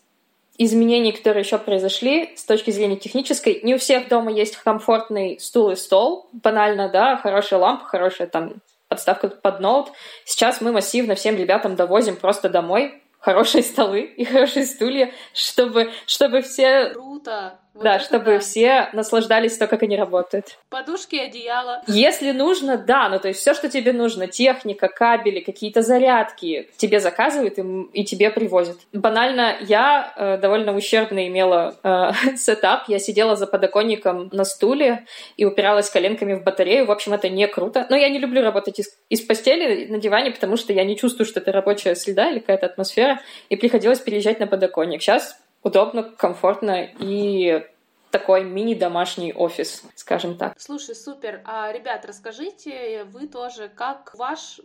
изменений, 0.57 1.11
которые 1.11 1.43
еще 1.43 1.57
произошли 1.57 2.33
с 2.35 2.43
точки 2.43 2.71
зрения 2.71 2.97
технической, 2.97 3.61
не 3.63 3.75
у 3.75 3.77
всех 3.77 4.07
дома 4.09 4.31
есть 4.31 4.57
комфортный 4.57 5.39
стул 5.39 5.71
и 5.71 5.75
стол, 5.75 6.27
банально, 6.33 6.89
да, 6.89 7.17
хорошая 7.17 7.59
лампа, 7.59 7.85
хорошая 7.85 8.27
там 8.27 8.55
подставка 8.97 9.29
под 9.29 9.59
ноут. 9.59 9.91
Сейчас 10.25 10.59
мы 10.59 10.71
массивно 10.71 11.13
всем 11.13 11.37
ребятам 11.37 11.75
довозим 11.75 12.15
просто 12.15 12.49
домой 12.49 13.03
хорошие 13.19 13.63
столы 13.63 14.01
и 14.01 14.25
хорошие 14.25 14.65
стулья, 14.65 15.11
чтобы, 15.33 15.91
чтобы 16.05 16.41
все... 16.41 16.91
Круто! 16.93 17.59
Вот 17.77 17.83
да, 17.83 17.99
чтобы 17.99 18.25
да. 18.25 18.39
все 18.39 18.89
наслаждались 18.93 19.55
то, 19.55 19.67
как 19.67 19.83
они 19.83 19.95
работают. 19.95 20.57
Подушки, 20.69 21.15
одеяло. 21.15 21.83
Если 21.85 22.31
нужно, 22.31 22.75
да, 22.75 23.07
ну 23.07 23.19
то 23.19 23.27
есть 23.27 23.39
все, 23.39 23.53
что 23.53 23.69
тебе 23.69 23.93
нужно, 23.93 24.27
техника, 24.27 24.87
кабели, 24.87 25.41
какие-то 25.41 25.83
зарядки, 25.83 26.71
тебе 26.77 26.99
заказывают 26.99 27.59
и, 27.59 27.61
и 27.93 28.03
тебе 28.03 28.31
привозят. 28.31 28.77
Банально, 28.93 29.57
я 29.61 30.11
э, 30.15 30.37
довольно 30.37 30.75
ущербно 30.75 31.27
имела 31.27 31.75
э, 31.83 32.11
сетап. 32.35 32.85
Я 32.87 32.97
сидела 32.97 33.35
за 33.35 33.45
подоконником 33.45 34.29
на 34.31 34.43
стуле 34.43 35.05
и 35.37 35.45
упиралась 35.45 35.91
коленками 35.91 36.33
в 36.33 36.43
батарею. 36.43 36.87
В 36.87 36.91
общем, 36.91 37.13
это 37.13 37.29
не 37.29 37.47
круто. 37.47 37.85
Но 37.91 37.95
я 37.95 38.09
не 38.09 38.17
люблю 38.17 38.41
работать 38.41 38.79
из, 38.79 38.89
из 39.09 39.21
постели 39.21 39.85
на 39.85 39.99
диване, 39.99 40.31
потому 40.31 40.57
что 40.57 40.73
я 40.73 40.83
не 40.83 40.97
чувствую, 40.97 41.27
что 41.27 41.39
это 41.41 41.51
рабочая 41.51 41.95
среда 41.95 42.31
или 42.31 42.39
какая-то 42.39 42.65
атмосфера, 42.65 43.21
и 43.49 43.55
приходилось 43.55 43.99
переезжать 43.99 44.39
на 44.39 44.47
подоконник. 44.47 45.03
Сейчас 45.03 45.37
удобно, 45.63 46.03
комфортно 46.03 46.87
и 46.99 47.65
такой 48.11 48.43
мини-домашний 48.43 49.33
офис, 49.33 49.83
скажем 49.95 50.37
так. 50.37 50.59
Слушай, 50.59 50.95
супер. 50.95 51.41
А, 51.45 51.71
ребят, 51.71 52.05
расскажите 52.05 53.03
вы 53.05 53.27
тоже, 53.27 53.69
как 53.69 54.15
ваш 54.15 54.59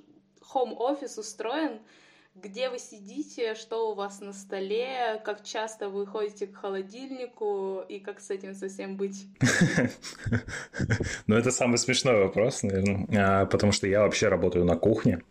home 0.55 0.75
офис 0.77 1.19
устроен, 1.19 1.81
где 2.35 2.71
вы 2.71 2.79
сидите, 2.79 3.55
что 3.55 3.93
у 3.93 3.95
вас 3.95 4.21
на 4.21 4.33
столе, 4.33 5.21
как 5.25 5.43
часто 5.45 5.89
вы 5.89 6.07
ходите 6.07 6.47
к 6.47 6.57
холодильнику 6.57 7.83
и 7.89 7.99
как 7.99 8.21
с 8.21 8.31
этим 8.31 8.55
совсем 8.55 8.97
быть? 8.97 9.27
Ну, 11.27 11.37
это 11.37 11.51
самый 11.51 11.79
смешной 11.79 12.17
вопрос, 12.17 12.62
наверное, 12.62 13.07
а, 13.17 13.47
потому 13.47 13.73
что 13.73 13.87
я 13.87 14.01
вообще 14.01 14.29
работаю 14.29 14.65
на 14.65 14.77
кухне. 14.77 15.23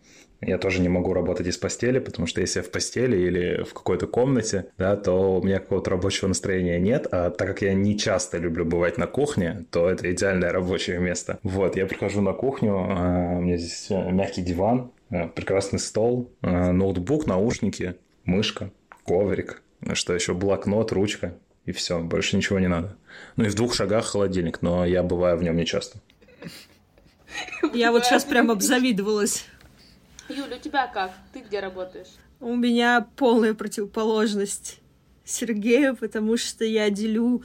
Я 0.41 0.58
тоже 0.58 0.81
не 0.81 0.89
могу 0.89 1.13
работать 1.13 1.48
из 1.48 1.58
постели, 1.58 2.00
потому 2.00 2.25
что 2.27 2.41
если 2.41 2.60
я 2.60 2.63
в 2.63 2.72
постели 2.72 3.15
или 3.15 3.63
в 3.63 3.74
какой-то 3.74 4.08
комнате, 4.08 4.72
да, 4.77 4.96
то 4.96 5.39
у 5.39 5.43
меня 5.43 5.60
какого-то 5.60 5.91
рабочего 5.91 6.27
настроения 6.27 6.79
нет. 6.79 7.08
А 7.12 7.29
так 7.29 7.48
как 7.48 7.62
я 7.62 7.74
не 7.74 7.98
часто 7.98 8.38
люблю 8.39 8.65
бывать 8.65 8.98
на 8.98 9.05
кухне, 9.05 9.65
то 9.70 9.89
это 9.89 10.12
идеальное 10.12 10.51
рабочее 10.51 11.00
место. 11.00 11.39
Вот, 11.43 11.75
я 11.75 11.86
прихожу 11.86 12.22
на 12.22 12.34
кухню, 12.34 12.74
а, 12.74 13.38
у 13.38 13.41
меня 13.41 13.58
здесь 13.58 13.91
э, 13.91 14.12
мягкий 14.12 14.41
диван, 14.41 14.91
э, 15.12 15.27
прекрасный 15.27 15.80
стол, 15.80 16.32
э, 16.41 16.72
ноутбук, 16.72 17.27
наушники, 17.27 17.96
мышка, 18.25 18.72
коврик, 19.03 19.62
что 19.94 20.13
еще, 20.13 20.34
блокнот, 20.34 20.91
ручка, 20.91 21.38
и 21.65 21.72
все, 21.72 22.00
больше 22.00 22.38
ничего 22.38 22.60
не 22.60 22.68
надо. 22.68 22.98
Ну 23.36 23.46
и 23.46 23.50
в 23.50 23.56
двух 23.56 23.75
шагах 23.75 24.06
холодильник, 24.06 24.62
но 24.62 24.86
я 24.86 25.03
бываю 25.03 25.38
в 25.38 25.44
нем 25.44 25.56
не 25.56 25.65
часто. 25.65 26.00
Я 27.74 27.91
вот 27.91 28.06
сейчас 28.06 28.25
прям 28.25 28.51
обзавидовалась. 28.51 29.46
Юля, 30.27 30.58
у 30.58 30.60
тебя 30.60 30.88
как? 30.88 31.12
Ты 31.34 31.41
где 31.41 31.60
работаешь? 31.60 32.08
У 32.39 32.56
меня 32.56 33.08
полная 33.15 33.53
противоположность 33.53 34.80
Сергею, 35.24 35.96
потому 35.96 36.38
что 36.38 36.65
я 36.65 36.89
делю 36.89 37.44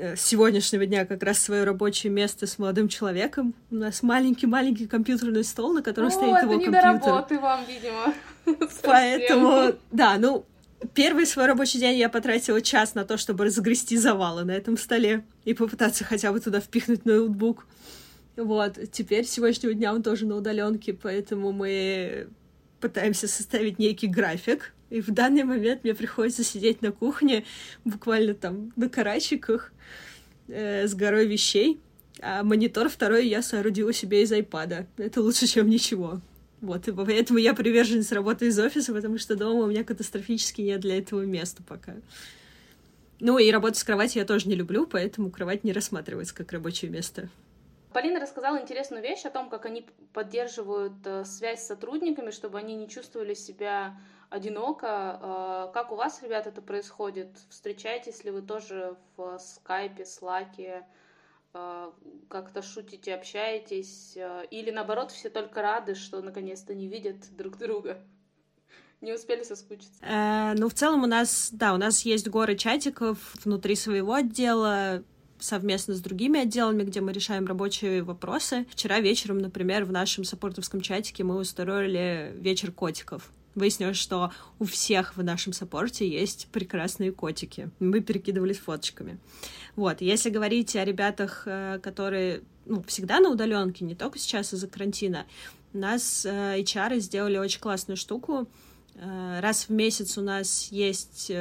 с 0.00 0.20
сегодняшнего 0.20 0.86
дня 0.86 1.04
как 1.04 1.22
раз 1.22 1.38
свое 1.38 1.64
рабочее 1.64 2.10
место 2.10 2.46
с 2.46 2.58
молодым 2.58 2.88
человеком. 2.88 3.54
У 3.70 3.76
нас 3.76 4.02
маленький-маленький 4.02 4.86
компьютерный 4.86 5.44
стол, 5.44 5.74
на 5.74 5.82
котором 5.82 6.08
О, 6.08 6.10
стоит 6.10 6.36
это 6.36 6.46
его 6.46 6.54
не 6.54 6.64
компьютер. 6.64 7.00
До 7.00 7.06
работы 7.06 7.38
вам, 7.38 7.60
видимо. 7.66 8.14
Поэтому, 8.82 9.74
да, 9.90 10.16
ну, 10.18 10.46
первый 10.94 11.26
свой 11.26 11.46
рабочий 11.46 11.78
день 11.78 11.98
я 11.98 12.08
потратила 12.08 12.60
час 12.60 12.94
на 12.94 13.04
то, 13.04 13.16
чтобы 13.16 13.44
разгрести 13.44 13.96
завалы 13.96 14.44
на 14.44 14.52
этом 14.52 14.76
столе 14.76 15.24
и 15.44 15.54
попытаться 15.54 16.04
хотя 16.04 16.32
бы 16.32 16.40
туда 16.40 16.60
впихнуть 16.60 17.04
ноутбук. 17.04 17.66
Вот, 18.36 18.78
теперь 18.92 19.26
с 19.26 19.30
сегодняшнего 19.30 19.74
дня 19.74 19.92
он 19.92 20.02
тоже 20.02 20.26
на 20.26 20.36
удаленке, 20.36 20.94
поэтому 20.94 21.52
мы 21.52 22.28
пытаемся 22.80 23.28
составить 23.28 23.78
некий 23.78 24.06
график. 24.06 24.72
И 24.90 25.00
в 25.00 25.10
данный 25.10 25.44
момент 25.44 25.84
мне 25.84 25.94
приходится 25.94 26.44
сидеть 26.44 26.82
на 26.82 26.92
кухне, 26.92 27.44
буквально 27.84 28.34
там 28.34 28.72
на 28.76 28.88
карачиках, 28.88 29.72
э, 30.48 30.86
с 30.86 30.94
горой 30.94 31.26
вещей. 31.26 31.80
А 32.20 32.42
монитор 32.42 32.88
второй 32.88 33.28
я 33.28 33.40
соорудила 33.40 33.92
себе 33.92 34.22
из 34.22 34.32
айпада. 34.32 34.86
Это 34.98 35.22
лучше, 35.22 35.46
чем 35.46 35.70
ничего. 35.70 36.20
Вот, 36.60 36.88
и 36.88 36.92
поэтому 36.92 37.38
я 37.38 37.54
приверженец 37.54 38.12
работы 38.12 38.48
из 38.48 38.58
офиса, 38.58 38.92
потому 38.92 39.16
что 39.16 39.34
дома 39.36 39.64
у 39.64 39.66
меня 39.66 39.82
катастрофически 39.82 40.60
нет 40.60 40.80
для 40.80 40.98
этого 40.98 41.22
места 41.22 41.62
пока. 41.62 41.94
Ну 43.18 43.38
и 43.38 43.50
работать 43.50 43.78
с 43.78 43.84
кроватью 43.84 44.20
я 44.20 44.26
тоже 44.26 44.48
не 44.48 44.54
люблю, 44.54 44.86
поэтому 44.86 45.30
кровать 45.30 45.64
не 45.64 45.72
рассматривается 45.72 46.34
как 46.34 46.52
рабочее 46.52 46.90
место. 46.90 47.28
Полина 47.92 48.20
рассказала 48.20 48.60
интересную 48.60 49.02
вещь 49.02 49.24
о 49.24 49.30
том, 49.30 49.50
как 49.50 49.66
они 49.66 49.86
поддерживают 50.12 50.94
э, 51.04 51.24
связь 51.24 51.62
с 51.62 51.66
сотрудниками, 51.66 52.30
чтобы 52.30 52.58
они 52.58 52.76
не 52.76 52.88
чувствовали 52.88 53.34
себя 53.34 53.98
одиноко. 54.30 55.18
Э, 55.20 55.72
как 55.74 55.92
у 55.92 55.96
вас, 55.96 56.22
ребят, 56.22 56.46
это 56.46 56.62
происходит? 56.62 57.28
Встречаетесь 57.50 58.24
ли 58.24 58.30
вы 58.30 58.40
тоже 58.40 58.96
в 59.16 59.38
скайпе, 59.38 60.06
слаке? 60.06 60.86
Э, 61.52 61.90
как-то 62.28 62.62
шутите, 62.62 63.14
общаетесь? 63.14 64.16
Или 64.50 64.70
наоборот, 64.70 65.10
все 65.10 65.28
только 65.28 65.60
рады, 65.60 65.94
что 65.94 66.22
наконец-то 66.22 66.74
не 66.74 66.88
видят 66.88 67.36
друг 67.36 67.58
друга? 67.58 67.98
Не 69.00 69.14
успели 69.14 69.42
соскучиться? 69.42 70.02
Э, 70.02 70.54
ну, 70.56 70.68
в 70.68 70.74
целом 70.74 71.02
у 71.02 71.06
нас, 71.06 71.50
да, 71.52 71.74
у 71.74 71.76
нас 71.76 72.02
есть 72.02 72.28
горы 72.28 72.54
чатиков 72.56 73.18
внутри 73.44 73.74
своего 73.74 74.14
отдела, 74.14 75.02
совместно 75.38 75.94
с 75.94 76.00
другими 76.00 76.40
отделами, 76.40 76.82
где 76.84 77.00
мы 77.00 77.12
решаем 77.12 77.46
рабочие 77.46 78.02
вопросы. 78.02 78.66
Вчера 78.70 79.00
вечером, 79.00 79.38
например, 79.38 79.84
в 79.84 79.92
нашем 79.92 80.24
саппортовском 80.24 80.82
чатике 80.82 81.24
мы 81.24 81.36
устроили 81.36 82.32
вечер 82.36 82.72
котиков. 82.72 83.32
Выяснилось, 83.54 83.96
что 83.96 84.32
у 84.60 84.64
всех 84.64 85.16
в 85.16 85.24
нашем 85.24 85.52
саппорте 85.52 86.08
есть 86.08 86.46
прекрасные 86.52 87.10
котики. 87.10 87.70
Мы 87.80 88.00
перекидывались 88.00 88.58
фоточками. 88.58 89.18
Вот, 89.74 90.00
если 90.00 90.30
говорить 90.30 90.76
о 90.76 90.84
ребятах, 90.84 91.42
э, 91.46 91.80
которые 91.82 92.42
ну, 92.66 92.82
всегда 92.84 93.18
на 93.18 93.28
удаленке, 93.28 93.84
не 93.84 93.96
только 93.96 94.18
сейчас 94.18 94.54
из-за 94.54 94.68
карантина, 94.68 95.26
у 95.72 95.78
нас 95.78 96.24
э, 96.24 96.60
HR 96.60 97.00
сделали 97.00 97.38
очень 97.38 97.60
классную 97.60 97.96
штуку. 97.96 98.48
Э, 98.94 99.40
раз 99.40 99.68
в 99.68 99.70
месяц 99.70 100.16
у 100.16 100.22
нас 100.22 100.68
есть 100.70 101.32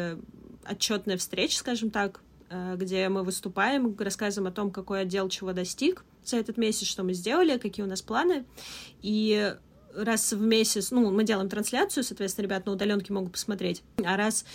отчетная 0.63 1.17
встреча, 1.17 1.57
скажем 1.57 1.89
так, 1.89 2.21
где 2.77 3.07
мы 3.09 3.23
выступаем, 3.23 3.95
рассказываем 3.97 4.51
о 4.51 4.55
том, 4.55 4.71
какой 4.71 5.01
отдел 5.01 5.29
чего 5.29 5.53
достиг 5.53 6.03
за 6.25 6.37
этот 6.37 6.57
месяц, 6.57 6.87
что 6.87 7.03
мы 7.03 7.13
сделали, 7.13 7.59
какие 7.59 7.85
у 7.85 7.89
нас 7.89 8.01
планы. 8.01 8.45
И 9.01 9.55
раз 9.95 10.33
в 10.33 10.41
месяц, 10.41 10.91
ну, 10.91 11.11
мы 11.11 11.23
делаем 11.23 11.49
трансляцию, 11.49 12.03
соответственно, 12.03 12.45
ребят 12.45 12.65
на 12.65 12.73
удаленке 12.73 13.13
могут 13.13 13.33
посмотреть, 13.33 13.83
а 14.03 14.17
раз 14.17 14.45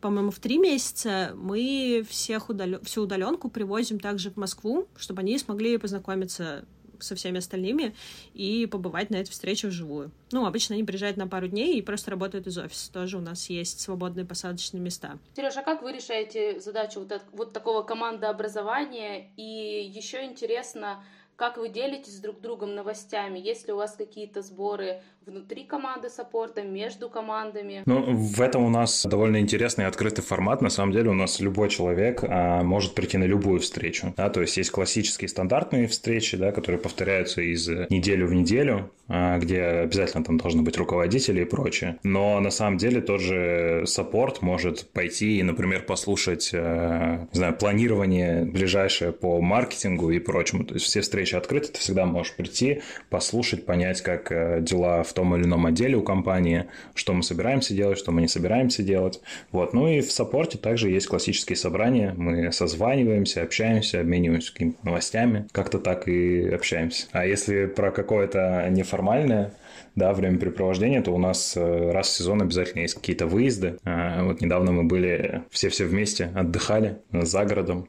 по-моему, 0.00 0.30
в 0.30 0.38
три 0.38 0.58
месяца 0.58 1.32
мы 1.34 2.04
всех 2.06 2.50
удален... 2.50 2.78
всю 2.84 3.04
удаленку 3.04 3.48
привозим 3.48 3.98
также 3.98 4.30
в 4.30 4.36
Москву, 4.36 4.86
чтобы 4.98 5.20
они 5.20 5.38
смогли 5.38 5.78
познакомиться 5.78 6.66
со 7.00 7.14
всеми 7.14 7.38
остальными 7.38 7.94
и 8.34 8.66
побывать 8.66 9.10
на 9.10 9.16
этой 9.16 9.30
встрече 9.30 9.68
вживую. 9.68 10.10
Ну, 10.30 10.46
обычно 10.46 10.74
они 10.74 10.84
приезжают 10.84 11.16
на 11.16 11.26
пару 11.26 11.48
дней 11.48 11.78
и 11.78 11.82
просто 11.82 12.10
работают 12.10 12.46
из 12.46 12.58
офиса. 12.58 12.92
Тоже 12.92 13.18
у 13.18 13.20
нас 13.20 13.48
есть 13.50 13.80
свободные 13.80 14.26
посадочные 14.26 14.80
места. 14.80 15.18
Сережа, 15.36 15.60
а 15.60 15.62
как 15.62 15.82
вы 15.82 15.92
решаете 15.92 16.60
задачу 16.60 17.00
вот, 17.00 17.22
вот 17.32 17.52
такого 17.52 17.82
командообразования? 17.82 19.30
И 19.36 19.90
еще 19.94 20.24
интересно, 20.24 21.02
как 21.36 21.56
вы 21.56 21.68
делитесь 21.68 22.20
друг 22.20 22.40
другом 22.40 22.74
новостями? 22.74 23.38
Есть 23.38 23.66
ли 23.66 23.72
у 23.72 23.76
вас 23.76 23.96
какие-то 23.96 24.42
сборы 24.42 25.02
внутри 25.26 25.64
команды 25.64 26.10
саппорта, 26.10 26.62
между 26.62 27.08
командами? 27.08 27.82
Ну, 27.86 28.14
в 28.14 28.40
этом 28.40 28.64
у 28.64 28.68
нас 28.68 29.06
довольно 29.06 29.40
интересный 29.40 29.86
открытый 29.86 30.22
формат. 30.22 30.60
На 30.60 30.70
самом 30.70 30.92
деле 30.92 31.10
у 31.10 31.14
нас 31.14 31.40
любой 31.40 31.68
человек 31.68 32.22
а, 32.22 32.62
может 32.62 32.94
прийти 32.94 33.16
на 33.16 33.24
любую 33.24 33.60
встречу. 33.60 34.12
Да? 34.16 34.28
То 34.28 34.42
есть 34.42 34.56
есть 34.56 34.70
классические 34.70 35.28
стандартные 35.28 35.86
встречи, 35.86 36.36
да, 36.36 36.52
которые 36.52 36.78
повторяются 36.78 37.40
из 37.40 37.68
недели 37.68 38.22
в 38.22 38.34
неделю, 38.34 38.90
а, 39.08 39.38
где 39.38 39.62
обязательно 39.62 40.24
там 40.24 40.36
должны 40.36 40.62
быть 40.62 40.76
руководители 40.76 41.42
и 41.42 41.44
прочее. 41.44 41.98
Но 42.02 42.40
на 42.40 42.50
самом 42.50 42.76
деле 42.76 43.00
тот 43.00 43.20
же 43.20 43.84
саппорт 43.86 44.42
может 44.42 44.90
пойти 44.90 45.38
и, 45.38 45.42
например, 45.42 45.84
послушать, 45.84 46.50
а, 46.52 47.26
не 47.32 47.38
знаю, 47.38 47.54
планирование 47.56 48.44
ближайшее 48.44 49.12
по 49.12 49.40
маркетингу 49.40 50.10
и 50.10 50.18
прочему. 50.18 50.64
То 50.64 50.74
есть 50.74 50.86
все 50.86 51.00
встречи 51.00 51.34
открыты, 51.34 51.68
ты 51.68 51.78
всегда 51.78 52.04
можешь 52.04 52.34
прийти, 52.34 52.82
послушать, 53.08 53.64
понять, 53.64 54.02
как 54.02 54.30
э, 54.30 54.60
дела 54.60 55.02
в 55.02 55.13
том 55.14 55.34
или 55.36 55.44
ином 55.44 55.66
отделе 55.66 55.96
у 55.96 56.02
компании, 56.02 56.66
что 56.94 57.12
мы 57.12 57.22
собираемся 57.22 57.74
делать, 57.74 57.98
что 57.98 58.12
мы 58.12 58.22
не 58.22 58.28
собираемся 58.28 58.82
делать. 58.82 59.20
Вот. 59.52 59.72
Ну 59.72 59.88
и 59.88 60.00
в 60.00 60.10
саппорте 60.10 60.58
также 60.58 60.90
есть 60.90 61.06
классические 61.06 61.56
собрания. 61.56 62.14
Мы 62.16 62.52
созваниваемся, 62.52 63.42
общаемся, 63.42 64.00
обмениваемся 64.00 64.52
какими-то 64.52 64.84
новостями. 64.84 65.46
Как-то 65.52 65.78
так 65.78 66.08
и 66.08 66.48
общаемся. 66.48 67.06
А 67.12 67.26
если 67.26 67.66
про 67.66 67.90
какое-то 67.90 68.66
неформальное 68.70 69.54
да, 69.94 70.12
времяпрепровождение, 70.12 71.02
то 71.02 71.12
у 71.12 71.18
нас 71.18 71.56
э, 71.56 71.90
раз 71.92 72.08
в 72.08 72.12
сезон 72.12 72.42
обязательно 72.42 72.82
есть 72.82 72.94
какие-то 72.94 73.26
выезды. 73.26 73.78
А, 73.84 74.24
вот 74.24 74.40
недавно 74.40 74.72
мы 74.72 74.84
были 74.84 75.42
все-все 75.50 75.84
вместе, 75.84 76.30
отдыхали 76.34 76.98
за 77.12 77.44
городом 77.44 77.88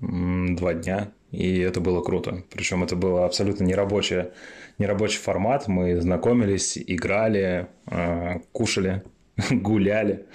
два 0.00 0.74
дня, 0.74 1.10
и 1.30 1.58
это 1.60 1.80
было 1.80 2.02
круто. 2.02 2.42
Причем 2.50 2.82
это 2.82 2.96
было 2.96 3.24
абсолютно 3.24 3.64
нерабочее 3.64 4.32
нерабочий 4.78 5.18
формат. 5.18 5.68
Мы 5.68 6.00
знакомились, 6.00 6.78
играли, 6.78 7.68
а, 7.86 8.40
кушали, 8.52 9.02
гуляли. 9.50 10.26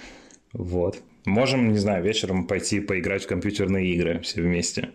Вот. 0.52 0.98
Можем, 1.24 1.72
не 1.72 1.78
знаю, 1.78 2.04
вечером 2.04 2.46
пойти 2.46 2.80
поиграть 2.80 3.24
в 3.24 3.26
компьютерные 3.26 3.86
игры 3.94 4.20
все 4.20 4.42
вместе. 4.42 4.90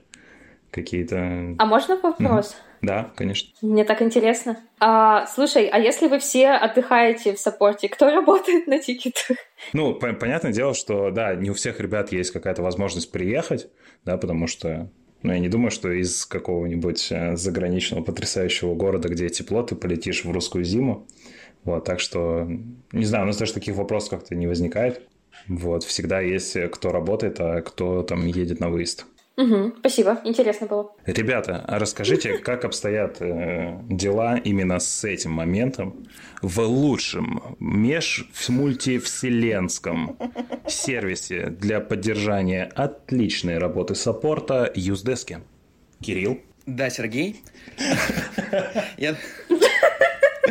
Какие-то... 0.71 1.55
А 1.57 1.65
можно 1.65 1.97
вопрос? 1.97 2.55
Да, 2.81 3.11
конечно. 3.15 3.49
Мне 3.61 3.83
так 3.83 4.01
интересно. 4.01 4.57
А, 4.79 5.25
слушай, 5.25 5.67
а 5.67 5.79
если 5.79 6.07
вы 6.07 6.19
все 6.19 6.51
отдыхаете 6.51 7.33
в 7.33 7.39
саппорте, 7.39 7.89
кто 7.89 8.09
работает 8.09 8.67
на 8.67 8.79
тикетах? 8.79 9.37
Ну, 9.73 9.95
по- 9.95 10.13
понятное 10.13 10.53
дело, 10.53 10.73
что, 10.73 11.09
да, 11.09 11.33
не 11.35 11.49
у 11.49 11.55
всех 11.55 11.79
ребят 11.81 12.11
есть 12.11 12.31
какая-то 12.31 12.61
возможность 12.61 13.11
приехать, 13.11 13.67
да, 14.05 14.17
потому 14.17 14.47
что 14.47 14.89
но 15.21 15.33
я 15.33 15.39
не 15.39 15.49
думаю, 15.49 15.71
что 15.71 15.91
из 15.91 16.25
какого-нибудь 16.25 17.07
э, 17.11 17.35
заграничного 17.35 18.03
потрясающего 18.03 18.75
города, 18.75 19.09
где 19.09 19.29
тепло, 19.29 19.63
ты 19.63 19.75
полетишь 19.75 20.23
в 20.23 20.31
русскую 20.31 20.63
зиму. 20.63 21.07
Вот, 21.63 21.83
так 21.83 21.99
что, 21.99 22.49
не 22.91 23.05
знаю, 23.05 23.25
у 23.25 23.27
нас 23.27 23.37
даже 23.37 23.53
таких 23.53 23.75
вопросов 23.75 24.11
как-то 24.11 24.35
не 24.35 24.47
возникает. 24.47 25.01
Вот, 25.47 25.83
всегда 25.83 26.21
есть 26.21 26.57
кто 26.71 26.91
работает, 26.91 27.39
а 27.39 27.61
кто 27.61 28.03
там 28.03 28.25
едет 28.25 28.59
на 28.59 28.69
выезд. 28.69 29.05
Угу, 29.39 29.75
спасибо, 29.79 30.19
интересно 30.25 30.67
было. 30.67 30.91
Ребята, 31.05 31.63
а 31.65 31.79
расскажите, 31.79 32.37
как 32.39 32.65
обстоят 32.65 33.21
э, 33.21 33.79
дела 33.89 34.35
именно 34.35 34.79
с 34.79 35.05
этим 35.05 35.31
моментом 35.31 36.05
в 36.41 36.59
лучшем 36.59 37.55
межмультивселенском 37.59 40.17
сервисе 40.67 41.51
для 41.51 41.79
поддержания 41.79 42.69
отличной 42.75 43.59
работы 43.59 43.95
саппорта 43.95 44.69
Юздеске? 44.75 45.39
Кирилл? 46.01 46.41
Да, 46.65 46.89
Сергей. 46.89 47.41
Я 48.97 49.15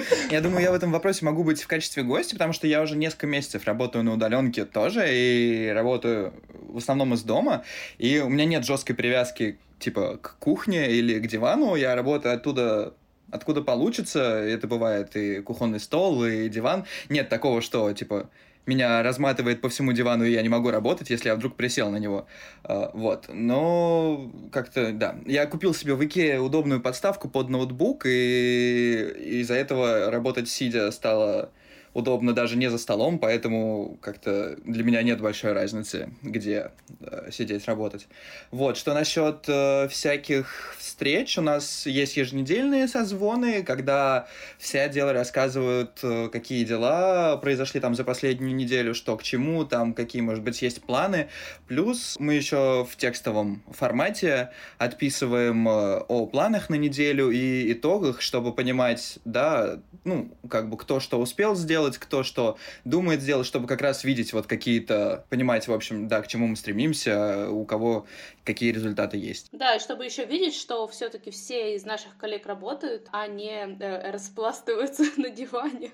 думаю, 0.41 0.63
я 0.63 0.71
в 0.71 0.75
этом 0.75 0.93
вопросе 0.93 1.25
могу 1.25 1.45
быть 1.45 1.63
в 1.63 1.67
качестве 1.67 2.03
гостя, 2.03 2.35
потому 2.35 2.53
что 2.53 2.67
я 2.67 2.83
уже 2.83 2.97
несколько 2.97 3.27
месяцев 3.27 3.65
работаю 3.65 4.05
на 4.05 4.15
удаленке 4.15 4.65
тоже 4.65 5.07
и 5.09 5.69
работаю 5.69 6.33
в 6.53 6.79
основном 6.79 7.15
из 7.15 7.23
дома. 7.23 7.65
И 7.99 8.19
у 8.19 8.29
меня 8.29 8.45
нет 8.45 8.65
жесткой 8.65 8.97
привязки 8.97 9.59
типа 9.79 10.19
к 10.21 10.37
кухне 10.39 10.91
или 10.91 11.19
к 11.19 11.27
дивану. 11.27 11.75
Я 11.75 11.95
работаю 11.95 12.35
оттуда 12.35 12.95
откуда 13.31 13.63
получится. 13.63 14.21
Это 14.21 14.67
бывает 14.67 15.17
и 15.17 15.41
кухонный 15.41 15.81
стол, 15.81 16.25
и 16.25 16.49
диван. 16.49 16.85
Нет 17.09 17.29
такого, 17.29 17.61
что 17.61 17.93
типа 17.93 18.31
меня 18.69 19.03
разматывает 19.03 19.61
по 19.61 19.69
всему 19.69 19.93
дивану, 19.93 20.25
и 20.25 20.31
я 20.31 20.43
не 20.43 20.49
могу 20.49 20.71
работать, 20.71 21.11
если 21.11 21.29
я 21.29 21.35
вдруг 21.35 21.57
присел 21.57 21.91
на 21.91 21.97
него. 21.97 22.27
А, 22.63 22.91
вот. 22.95 23.25
Но 23.29 24.31
как-то, 24.53 24.93
да. 24.93 25.17
Я 25.27 25.47
купил 25.47 25.75
себе 25.75 25.95
в 25.95 26.05
Икее 26.05 26.41
удобную 26.41 26.81
подставку 26.81 27.29
под 27.29 27.49
ноутбук, 27.49 28.07
и 28.07 29.41
из-за 29.41 29.55
этого 29.55 30.11
работать 30.11 30.49
сидя 30.49 30.91
стало 30.93 31.51
удобно 31.95 32.35
даже 32.35 32.57
не 32.57 32.71
за 32.71 32.79
столом, 32.79 33.19
поэтому 33.19 33.99
как-то 34.01 34.57
для 34.65 34.85
меня 34.85 35.03
нет 35.03 35.21
большой 35.21 35.53
разницы, 35.53 36.11
где 36.23 36.71
э, 37.01 37.31
сидеть, 37.31 37.67
работать. 37.67 38.09
Вот, 38.51 38.77
что 38.77 38.95
насчет 38.95 39.45
э, 39.49 39.89
всяких 39.89 40.77
встреч, 40.79 41.39
у 41.39 41.43
нас 41.43 41.87
есть 41.87 42.17
еженедельные 42.17 42.89
созвоны, 42.89 43.63
когда 43.63 44.27
все 44.59 44.83
отделы 44.83 45.13
рассказывают, 45.13 45.99
э, 46.03 46.29
какие 46.31 46.65
дела 46.65 47.37
произошли 47.37 47.81
там 47.81 47.95
за 47.95 48.05
последнюю 48.05 48.55
неделю, 48.55 48.95
что 48.95 49.17
к 49.17 49.23
чему, 49.23 49.65
там 49.65 49.95
какие, 49.95 50.23
может 50.23 50.43
быть, 50.43 50.61
есть 50.63 50.83
планы. 50.83 51.29
Плюс 51.67 52.17
мы 52.19 52.35
еще 52.35 52.87
в 52.91 52.97
текстовом 52.97 53.63
формате 53.71 54.51
отписываем 54.79 55.69
э, 55.69 56.01
о 56.09 56.27
планах 56.27 56.69
на 56.69 56.75
неделю 56.75 57.31
и 57.31 57.73
итогах, 57.73 58.21
чтобы 58.21 58.53
понимать, 58.53 59.19
да, 59.25 59.79
ну, 60.05 60.31
как 60.49 60.69
бы 60.69 60.77
кто 60.77 61.01
что 61.01 61.21
успел 61.21 61.55
сделать, 61.55 61.88
кто 61.97 62.23
что 62.23 62.59
думает 62.85 63.23
сделать, 63.23 63.47
чтобы 63.47 63.67
как 63.67 63.81
раз 63.81 64.05
видеть 64.05 64.33
вот 64.33 64.47
какие-то, 64.47 65.25
понимать, 65.31 65.67
в 65.67 65.73
общем, 65.73 66.09
да, 66.09 66.21
к 66.21 66.29
чему 66.29 66.47
мы 66.47 66.57
стремимся, 66.57 67.49
у 67.51 67.65
кого 67.65 68.07
какие 68.45 68.73
результаты 68.73 69.17
есть. 69.17 69.49
Да, 69.53 69.77
и 69.77 69.79
чтобы 69.79 70.05
еще 70.05 70.27
видеть, 70.27 70.55
что 70.55 70.87
все-таки 70.89 71.31
все 71.31 71.75
из 71.75 71.85
наших 71.85 72.19
коллег 72.19 72.47
работают, 72.47 73.09
а 73.13 73.27
не 73.27 73.77
э, 73.81 74.11
распластываются 74.11 75.05
на 75.17 75.31
диване. 75.31 75.93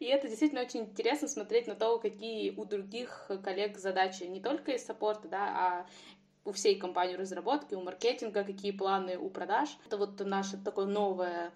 И 0.00 0.04
это 0.04 0.28
действительно 0.28 0.62
очень 0.62 0.80
интересно 0.80 1.28
смотреть 1.28 1.68
на 1.68 1.76
то, 1.76 1.98
какие 1.98 2.50
у 2.50 2.64
других 2.64 3.30
коллег 3.42 3.78
задачи, 3.78 4.24
не 4.24 4.40
только 4.40 4.72
из 4.72 4.84
саппорта, 4.84 5.28
да, 5.28 5.38
а 5.40 5.86
у 6.44 6.52
всей 6.52 6.76
компании 6.76 7.14
разработки, 7.14 7.74
у 7.74 7.82
маркетинга, 7.82 8.44
какие 8.44 8.72
планы 8.72 9.16
у 9.16 9.30
продаж. 9.30 9.68
Это 9.86 9.96
вот 9.96 10.18
наше 10.20 10.56
такое 10.56 10.86
новое 10.86 11.52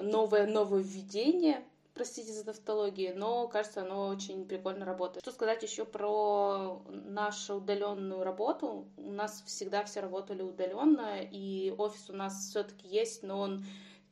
новое 0.00 0.46
нововведение, 0.46 1.62
простите 1.94 2.32
за 2.32 2.44
тавтологию, 2.44 3.16
но 3.16 3.48
кажется, 3.48 3.82
оно 3.82 4.08
очень 4.08 4.46
прикольно 4.46 4.84
работает. 4.84 5.22
Что 5.24 5.32
сказать 5.32 5.62
еще 5.62 5.84
про 5.84 6.82
нашу 6.88 7.56
удаленную 7.56 8.24
работу? 8.24 8.86
У 8.96 9.12
нас 9.12 9.42
всегда 9.46 9.84
все 9.84 10.00
работали 10.00 10.42
удаленно, 10.42 11.20
и 11.20 11.74
офис 11.76 12.08
у 12.10 12.14
нас 12.14 12.48
все-таки 12.48 12.88
есть, 12.88 13.22
но 13.22 13.40
он 13.40 13.64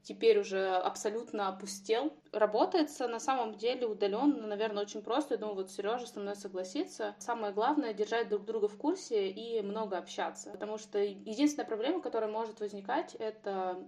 теперь 0.03 0.39
уже 0.39 0.69
абсолютно 0.69 1.49
опустел. 1.49 2.13
Работается 2.33 3.07
на 3.09 3.21
самом 3.21 3.57
деле 3.57 3.87
удаленно, 3.87 4.47
наверное, 4.47 4.83
очень 4.83 5.03
просто. 5.03 5.35
Я 5.35 5.41
думаю, 5.41 5.57
вот 5.57 5.71
Сережа 5.71 6.07
со 6.07 6.21
мной 6.21 6.37
согласится. 6.37 7.15
Самое 7.19 7.53
главное 7.53 7.93
держать 7.93 8.29
друг 8.29 8.45
друга 8.45 8.69
в 8.69 8.77
курсе 8.77 9.29
и 9.29 9.61
много 9.63 9.99
общаться. 9.99 10.51
Потому 10.51 10.79
что 10.79 10.99
единственная 10.99 11.67
проблема, 11.67 12.01
которая 12.01 12.31
может 12.31 12.61
возникать, 12.61 13.15
это 13.17 13.79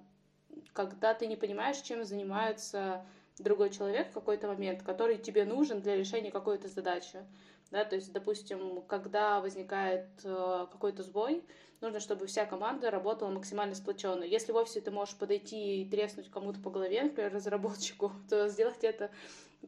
когда 0.72 1.14
ты 1.14 1.26
не 1.26 1.36
понимаешь, 1.36 1.78
чем 1.78 2.04
занимается 2.04 3.06
другой 3.38 3.70
человек 3.70 4.10
в 4.10 4.14
какой-то 4.14 4.48
момент, 4.48 4.82
который 4.82 5.18
тебе 5.18 5.44
нужен 5.44 5.80
для 5.80 5.96
решения 5.96 6.30
какой-то 6.30 6.68
задачи. 6.68 7.18
Да, 7.70 7.84
то 7.86 7.96
есть, 7.96 8.12
допустим, 8.12 8.82
когда 8.82 9.40
возникает 9.40 10.06
э, 10.24 10.66
какой-то 10.70 11.02
сбой, 11.02 11.42
нужно, 11.80 12.00
чтобы 12.00 12.26
вся 12.26 12.44
команда 12.44 12.90
работала 12.90 13.30
максимально 13.30 13.74
сплоченно. 13.74 14.24
Если 14.24 14.52
в 14.52 14.56
офисе 14.56 14.82
ты 14.82 14.90
можешь 14.90 15.16
подойти 15.16 15.82
и 15.82 15.88
треснуть 15.88 16.30
кому-то 16.30 16.60
по 16.60 16.68
голове, 16.68 17.02
например, 17.02 17.32
разработчику, 17.32 18.12
то 18.28 18.48
сделать 18.48 18.84
это 18.84 19.10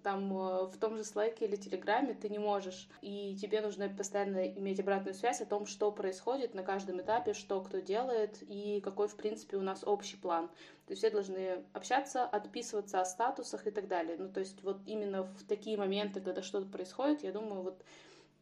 там 0.02 0.36
э, 0.36 0.66
в 0.66 0.76
том 0.78 0.96
же 0.96 1.02
Slack 1.02 1.38
или 1.40 1.56
Телеграме 1.56 2.14
ты 2.14 2.28
не 2.28 2.38
можешь. 2.38 2.88
И 3.00 3.36
тебе 3.40 3.60
нужно 3.60 3.88
постоянно 3.88 4.46
иметь 4.48 4.80
обратную 4.80 5.14
связь 5.14 5.40
о 5.40 5.46
том, 5.46 5.66
что 5.66 5.90
происходит 5.92 6.54
на 6.54 6.62
каждом 6.62 7.00
этапе, 7.00 7.32
что 7.32 7.60
кто 7.60 7.78
делает 7.78 8.42
и 8.42 8.80
какой, 8.80 9.08
в 9.08 9.16
принципе, 9.16 9.56
у 9.56 9.62
нас 9.62 9.84
общий 9.84 10.16
план. 10.16 10.48
То 10.86 10.92
есть 10.92 11.00
все 11.00 11.10
должны 11.10 11.64
общаться, 11.72 12.24
отписываться 12.24 13.00
о 13.00 13.04
статусах 13.04 13.66
и 13.66 13.70
так 13.70 13.88
далее. 13.88 14.16
Ну, 14.18 14.28
то 14.28 14.40
есть 14.40 14.62
вот 14.62 14.78
именно 14.86 15.24
в 15.24 15.44
такие 15.44 15.76
моменты, 15.76 16.20
когда 16.20 16.42
что-то 16.42 16.66
происходит, 16.66 17.22
я 17.22 17.32
думаю, 17.32 17.62
вот 17.62 17.82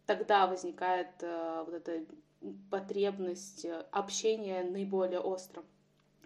тогда 0.06 0.46
возникает 0.46 1.10
э, 1.20 1.64
вот 1.64 1.74
эта 1.74 2.04
потребность 2.70 3.66
общения 3.92 4.64
наиболее 4.64 5.20
остро. 5.20 5.62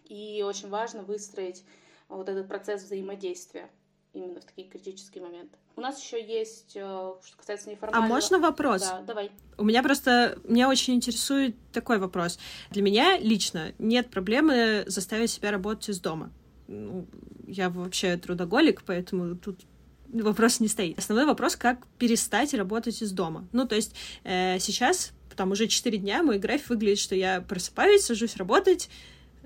И 0.04 0.42
очень 0.46 0.68
важно 0.68 1.02
выстроить 1.02 1.64
вот 2.08 2.28
этот 2.28 2.48
процесс 2.48 2.84
взаимодействия 2.84 3.68
именно 4.16 4.40
в 4.40 4.44
такие 4.44 4.68
критические 4.68 5.22
моменты. 5.22 5.56
У 5.76 5.80
нас 5.80 6.02
еще 6.02 6.24
есть, 6.24 6.72
э, 6.74 6.80
что 6.80 7.36
касается 7.36 7.68
неформального... 7.70 8.04
А 8.04 8.08
можно 8.08 8.38
вопрос? 8.38 8.82
Да, 8.82 9.02
давай. 9.02 9.30
У 9.58 9.64
меня 9.64 9.82
просто, 9.82 10.38
меня 10.44 10.68
очень 10.68 10.94
интересует 10.94 11.54
такой 11.72 11.98
вопрос. 11.98 12.38
Для 12.70 12.82
меня 12.82 13.18
лично 13.18 13.72
нет 13.78 14.10
проблемы 14.10 14.84
заставить 14.86 15.30
себя 15.30 15.50
работать 15.50 15.90
из 15.90 16.00
дома. 16.00 16.32
Ну, 16.66 17.06
я 17.46 17.68
вообще 17.68 18.16
трудоголик, 18.16 18.82
поэтому 18.84 19.36
тут 19.36 19.60
вопрос 20.08 20.60
не 20.60 20.68
стоит. 20.68 20.98
Основной 20.98 21.26
вопрос, 21.26 21.56
как 21.56 21.86
перестать 21.98 22.54
работать 22.54 23.02
из 23.02 23.12
дома. 23.12 23.46
Ну, 23.52 23.66
то 23.66 23.76
есть 23.76 23.94
э, 24.24 24.58
сейчас, 24.58 25.12
там 25.36 25.50
уже 25.50 25.66
4 25.66 25.98
дня, 25.98 26.22
мой 26.22 26.38
график 26.38 26.70
выглядит, 26.70 26.98
что 26.98 27.14
я 27.14 27.42
просыпаюсь, 27.42 28.04
сажусь 28.04 28.36
работать, 28.36 28.88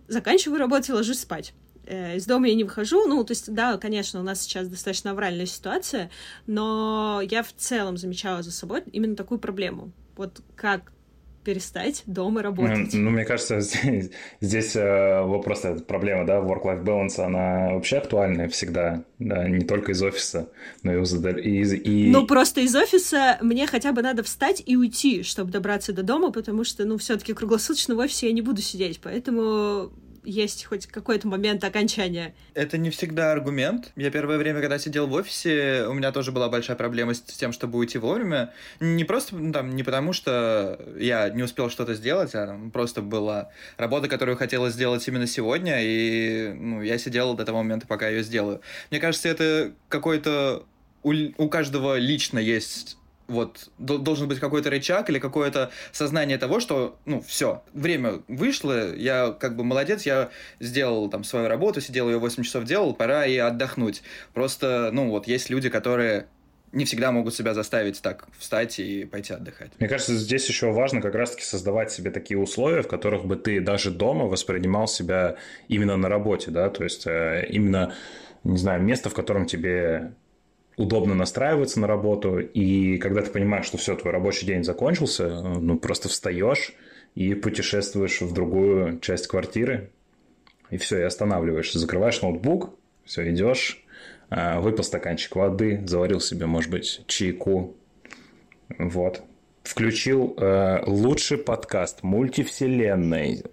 заканчиваю 0.07 0.61
работать 0.61 0.91
и 0.91 0.93
ложусь 0.93 1.21
спать. 1.21 1.55
Э, 1.90 2.16
из 2.16 2.24
дома 2.24 2.46
я 2.46 2.55
не 2.55 2.64
выхожу. 2.64 3.07
Ну, 3.07 3.24
то 3.24 3.33
есть, 3.33 3.53
да, 3.53 3.76
конечно, 3.76 4.20
у 4.20 4.22
нас 4.22 4.42
сейчас 4.42 4.68
достаточно 4.68 5.11
авральная 5.11 5.46
ситуация, 5.46 6.11
но 6.46 7.20
я 7.29 7.42
в 7.42 7.53
целом 7.53 7.96
замечала 7.96 8.42
за 8.42 8.53
собой 8.53 8.83
именно 8.92 9.16
такую 9.16 9.40
проблему. 9.40 9.90
Вот 10.16 10.40
как 10.55 10.92
перестать 11.42 12.03
дома 12.07 12.42
работать. 12.42 12.92
Ну, 12.92 13.00
ну 13.00 13.11
мне 13.11 13.24
кажется, 13.24 13.61
здесь, 13.61 14.11
здесь 14.40 14.76
э, 14.76 15.22
вопрос, 15.22 15.64
проблема, 15.88 16.26
да, 16.26 16.38
work-life 16.38 16.85
balance, 16.85 17.18
она 17.18 17.74
вообще 17.74 17.96
актуальная 17.96 18.48
всегда, 18.48 19.03
да, 19.18 19.48
не 19.48 19.64
только 19.64 19.92
из 19.92 20.03
офиса, 20.03 20.50
но 20.83 20.92
и 20.92 21.00
из... 21.00 21.72
И, 21.72 21.79
и... 21.79 22.11
Ну, 22.11 22.26
просто 22.26 22.61
из 22.61 22.76
офиса 22.76 23.38
мне 23.40 23.66
хотя 23.66 23.92
бы 23.92 24.03
надо 24.03 24.22
встать 24.22 24.62
и 24.64 24.76
уйти, 24.76 25.22
чтобы 25.22 25.50
добраться 25.50 25.92
до 25.92 26.03
дома, 26.03 26.31
потому 26.31 26.62
что, 26.62 26.85
ну, 26.85 26.98
все 26.98 27.16
таки 27.16 27.33
круглосуточно 27.33 27.94
в 27.94 27.98
офисе 27.98 28.26
я 28.26 28.33
не 28.33 28.42
буду 28.42 28.61
сидеть, 28.61 29.00
поэтому 29.03 29.90
есть 30.25 30.65
хоть 30.65 30.87
какой-то 30.87 31.29
момент 31.29 31.65
окончания. 31.65 32.35
Это 32.55 32.79
не 32.79 32.91
всегда 32.91 33.33
аргумент. 33.33 33.93
Я 33.97 34.11
первое 34.11 34.39
время, 34.39 34.61
когда 34.61 34.79
сидел 34.79 35.07
в 35.07 35.13
офисе, 35.13 35.87
у 35.89 35.95
меня 35.95 36.13
тоже 36.13 36.33
была 36.33 36.49
большая 36.49 36.77
проблема 36.77 37.15
с 37.15 37.21
тем, 37.21 37.53
чтобы 37.53 37.79
уйти 37.79 37.99
вовремя. 37.99 38.53
Не 38.81 39.05
просто 39.05 39.37
ну, 39.37 39.53
там, 39.53 39.75
не 39.75 39.83
потому, 39.83 40.13
что 40.13 40.79
я 40.99 41.29
не 41.31 41.43
успел 41.43 41.71
что-то 41.71 41.95
сделать, 41.95 42.35
а 42.35 42.47
там, 42.47 42.71
просто 42.71 43.03
была 43.03 43.51
работа, 43.77 44.09
которую 44.09 44.37
хотелось 44.37 44.75
сделать 44.75 45.07
именно 45.09 45.27
сегодня, 45.27 45.79
и 45.81 46.53
ну, 46.53 46.83
я 46.83 46.99
сидел 46.99 47.35
до 47.35 47.45
того 47.45 47.59
момента, 47.59 47.87
пока 47.87 48.09
ее 48.09 48.23
сделаю. 48.23 48.61
Мне 48.91 49.01
кажется, 49.01 49.29
это 49.29 49.73
какой-то 49.89 50.65
у, 51.03 51.13
у 51.39 51.49
каждого 51.49 51.97
лично 51.97 52.39
есть 52.39 52.99
вот 53.31 53.71
должен 53.79 54.29
быть 54.29 54.38
какой-то 54.38 54.71
рычаг 54.71 55.09
или 55.09 55.19
какое-то 55.19 55.71
сознание 55.93 56.38
того, 56.38 56.61
что, 56.61 56.99
ну, 57.07 57.23
все, 57.23 57.62
время 57.73 58.21
вышло, 58.29 58.95
я 58.95 59.31
как 59.31 59.57
бы 59.57 59.64
молодец, 59.64 60.03
я 60.03 60.31
сделал 60.59 61.09
там 61.09 61.25
свою 61.25 61.49
работу, 61.49 61.81
сидел 61.81 62.09
ее 62.11 62.19
8 62.19 62.43
часов 62.43 62.64
делал, 62.64 62.93
пора 62.93 63.27
и 63.27 63.37
отдохнуть. 63.37 64.03
Просто, 64.35 64.90
ну, 64.93 65.11
вот 65.11 65.27
есть 65.27 65.51
люди, 65.51 65.69
которые 65.69 66.27
не 66.73 66.85
всегда 66.85 67.11
могут 67.11 67.35
себя 67.35 67.55
заставить 67.55 68.01
так 68.01 68.29
встать 68.38 68.79
и 68.79 69.05
пойти 69.05 69.33
отдыхать. 69.33 69.73
Мне 69.79 69.88
кажется, 69.88 70.14
здесь 70.14 70.49
еще 70.49 70.71
важно 70.71 71.01
как 71.01 71.14
раз-таки 71.14 71.45
создавать 71.45 71.90
себе 71.90 72.11
такие 72.11 72.38
условия, 72.38 72.83
в 72.83 72.88
которых 72.88 73.25
бы 73.25 73.37
ты 73.37 73.61
даже 73.61 73.90
дома 73.90 74.27
воспринимал 74.27 74.87
себя 74.87 75.37
именно 75.69 75.97
на 75.97 76.09
работе, 76.09 76.51
да, 76.51 76.71
то 76.71 76.85
есть 76.85 77.07
э, 77.07 77.47
именно, 77.49 77.95
не 78.45 78.57
знаю, 78.57 78.83
место, 78.83 79.11
в 79.11 79.14
котором 79.14 79.47
тебе 79.47 80.12
удобно 80.81 81.14
настраиваться 81.14 81.79
на 81.79 81.87
работу, 81.87 82.38
и 82.38 82.97
когда 82.99 83.21
ты 83.21 83.31
понимаешь, 83.31 83.66
что 83.66 83.77
все, 83.77 83.95
твой 83.97 84.12
рабочий 84.12 84.47
день 84.47 84.64
закончился, 84.64 85.29
ну, 85.29 85.79
просто 85.79 86.09
встаешь, 86.09 86.73
и 87.14 87.35
путешествуешь 87.35 88.23
в 88.23 88.33
другую 88.33 88.99
часть 89.01 89.27
квартиры, 89.27 89.90
и 90.71 90.79
все, 90.79 91.01
и 91.01 91.03
останавливаешь. 91.03 91.73
Закрываешь 91.73 92.23
ноутбук, 92.23 92.75
все, 93.05 93.31
идешь, 93.31 93.85
а, 94.31 94.61
выпил 94.61 94.83
стаканчик 94.83 95.37
воды, 95.37 95.83
заварил 95.87 96.21
себе, 96.21 96.47
может 96.47 96.71
быть, 96.71 97.03
чайку. 97.07 97.77
Вот. 98.79 99.23
Включил 99.64 100.35
э, 100.38 100.83
лучший 100.87 101.37
подкаст 101.37 102.03
мультивселенной 102.03 103.45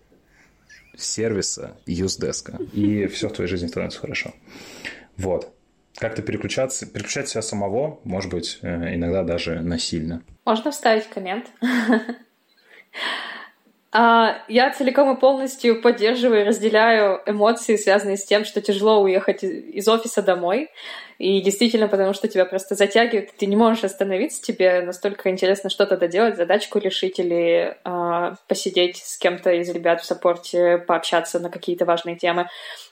сервиса 0.96 1.76
Юздеска. 1.86 2.60
И 2.72 3.08
все 3.08 3.28
в 3.28 3.34
твоей 3.34 3.50
жизни 3.50 3.68
становится 3.68 4.00
хорошо. 4.00 4.34
Вот. 5.18 5.57
Как-то 5.98 6.22
переключаться, 6.22 6.86
переключать 6.86 7.28
себя 7.28 7.42
самого, 7.42 8.00
может 8.04 8.32
быть, 8.32 8.60
э, 8.62 8.96
иногда 8.96 9.24
даже 9.24 9.62
насильно. 9.62 10.22
Можно 10.46 10.72
вставить 10.72 11.08
коммент. 11.08 11.48
А, 14.00 14.44
я 14.48 14.70
целиком 14.70 15.16
и 15.16 15.20
полностью 15.20 15.82
поддерживаю 15.82 16.42
и 16.42 16.44
разделяю 16.44 17.20
эмоции, 17.26 17.78
связанные 17.78 18.18
с 18.18 18.26
тем, 18.26 18.46
что 18.46 18.62
тяжело 18.62 19.02
уехать 19.02 19.44
из 19.44 19.88
офиса 19.88 20.22
домой. 20.22 20.70
И 21.18 21.42
действительно, 21.42 21.88
потому 21.88 22.14
что 22.14 22.28
тебя 22.28 22.46
просто 22.46 22.76
затягивает, 22.76 23.36
ты 23.36 23.48
не 23.48 23.56
можешь 23.56 23.84
остановиться, 23.84 24.40
тебе 24.40 24.82
настолько 24.82 25.32
интересно 25.32 25.72
что-то 25.72 25.98
доделать, 25.98 26.38
задачку 26.38 26.78
решить 26.78 27.18
или 27.18 27.76
э, 27.84 28.36
посидеть 28.48 28.98
с 28.98 29.18
кем-то 29.18 29.52
из 29.54 29.68
ребят 29.70 30.02
в 30.02 30.06
саппорте, 30.06 30.78
пообщаться 30.78 31.40
на 31.40 31.50
какие-то 31.50 31.86
важные 31.86 32.18
темы. 32.18 32.50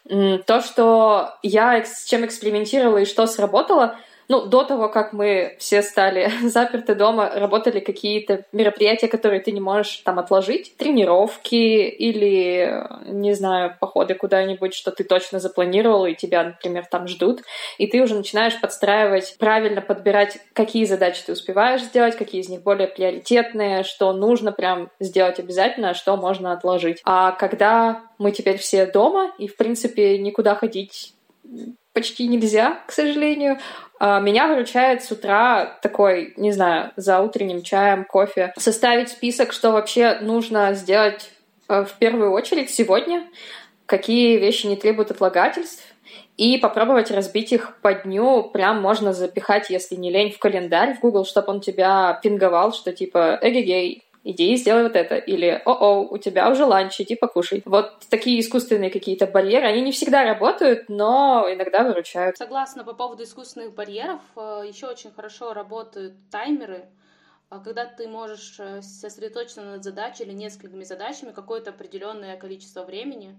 То, 0.10 0.62
что 0.62 1.36
я 1.44 1.86
с 1.86 2.06
чем 2.06 2.26
экспериментировала 2.26 2.98
и 2.98 3.06
что 3.06 3.28
сработало— 3.28 4.00
ну, 4.28 4.46
до 4.46 4.64
того, 4.64 4.90
как 4.90 5.14
мы 5.14 5.56
все 5.60 5.82
стали 5.82 6.32
заперты 6.44 6.96
дома, 6.96 7.32
работали 7.34 7.80
какие-то 7.80 8.46
мероприятия, 8.52 9.08
которые 9.08 9.42
ты 9.42 9.52
не 9.52 9.60
можешь 9.60 9.98
там 9.98 10.20
отложить, 10.20 10.76
тренировки 10.78 11.56
или, 11.56 12.88
не 13.06 13.34
знаю, 13.34 13.76
походы 13.80 14.16
куда-нибудь, 14.16 14.74
что 14.74 14.92
ты 14.92 15.04
точно 15.04 15.40
запланировал, 15.40 16.06
и 16.06 16.16
тебя, 16.16 16.44
например, 16.44 16.86
там 16.90 17.08
ждут, 17.08 17.42
и 17.78 17.88
ты 17.88 18.02
уже 18.02 18.16
начинаешь 18.16 18.60
подстраивать, 18.60 19.36
правильно 19.38 19.82
подбирать, 19.82 20.38
какие 20.54 20.86
задачи 20.86 21.24
ты 21.26 21.34
успеваешь 21.34 21.82
сделать, 21.82 22.16
какие 22.16 22.42
из 22.42 22.50
них 22.50 22.64
более 22.64 22.88
приоритетные, 22.88 23.84
что 23.84 24.14
нужно 24.14 24.52
прям 24.52 24.90
сделать 25.00 25.40
обязательно, 25.40 25.92
а 25.92 25.94
что 25.94 26.16
можно 26.18 26.52
отложить. 26.52 27.02
А 27.04 27.32
когда 27.32 28.04
мы 28.18 28.32
теперь 28.32 28.58
все 28.58 28.86
дома, 28.86 29.34
и, 29.38 29.48
в 29.48 29.58
принципе, 29.58 30.18
никуда 30.18 30.56
ходить 30.56 31.14
почти 31.96 32.28
нельзя, 32.28 32.84
к 32.88 32.92
сожалению. 32.92 33.58
А, 34.00 34.20
меня 34.20 34.48
выручает 34.48 35.04
с 35.04 35.12
утра 35.12 35.78
такой, 35.82 36.34
не 36.38 36.52
знаю, 36.52 36.92
за 36.96 37.22
утренним 37.22 37.62
чаем, 37.62 38.06
кофе, 38.06 38.54
составить 38.58 39.10
список, 39.10 39.54
что 39.54 39.72
вообще 39.72 40.20
нужно 40.22 40.74
сделать 40.74 41.32
э, 41.70 41.86
в 41.86 41.94
первую 41.94 42.32
очередь 42.32 42.70
сегодня, 42.70 43.28
какие 43.86 44.38
вещи 44.38 44.68
не 44.68 44.76
требуют 44.76 45.12
отлагательств, 45.12 45.84
и 46.38 46.58
попробовать 46.58 47.12
разбить 47.12 47.54
их 47.54 47.78
по 47.82 47.94
дню. 47.94 48.44
Прям 48.44 48.82
можно 48.82 49.14
запихать, 49.14 49.70
если 49.70 49.96
не 49.96 50.12
лень, 50.12 50.32
в 50.32 50.40
календарь 50.40 50.96
в 50.96 51.00
Google, 51.00 51.26
чтобы 51.26 51.54
он 51.54 51.62
тебя 51.62 52.20
пинговал, 52.22 52.74
что 52.74 52.92
типа 52.92 53.40
эгегей, 53.42 54.04
иди 54.26 54.52
и 54.52 54.58
сделай 54.58 54.84
вот 54.84 54.96
это. 54.96 55.16
Или, 55.16 55.62
о-о, 55.66 56.02
у 56.02 56.18
тебя 56.18 56.50
уже 56.50 56.66
ланч, 56.66 57.00
иди 57.00 57.16
покушай. 57.16 57.62
Вот 57.66 58.00
такие 58.10 58.40
искусственные 58.40 58.90
какие-то 58.90 59.28
барьеры, 59.28 59.68
они 59.68 59.82
не 59.82 59.92
всегда 59.92 60.24
работают, 60.24 60.90
но 60.90 61.46
иногда 61.48 61.84
выручают. 61.84 62.36
Согласна 62.38 62.84
по 62.84 62.94
поводу 62.94 63.24
искусственных 63.24 63.74
барьеров. 63.74 64.22
Э, 64.36 64.64
Еще 64.68 64.88
очень 64.88 65.12
хорошо 65.12 65.54
работают 65.54 66.16
таймеры, 66.32 66.86
а 67.50 67.60
когда 67.60 67.86
ты 67.86 68.08
можешь 68.08 68.60
э, 68.60 68.82
сосредоточиться 68.82 69.62
над 69.62 69.84
задачей 69.84 70.24
или 70.24 70.34
несколькими 70.34 70.84
задачами 70.84 71.32
какое-то 71.32 71.70
определенное 71.70 72.36
количество 72.36 72.84
времени. 72.84 73.38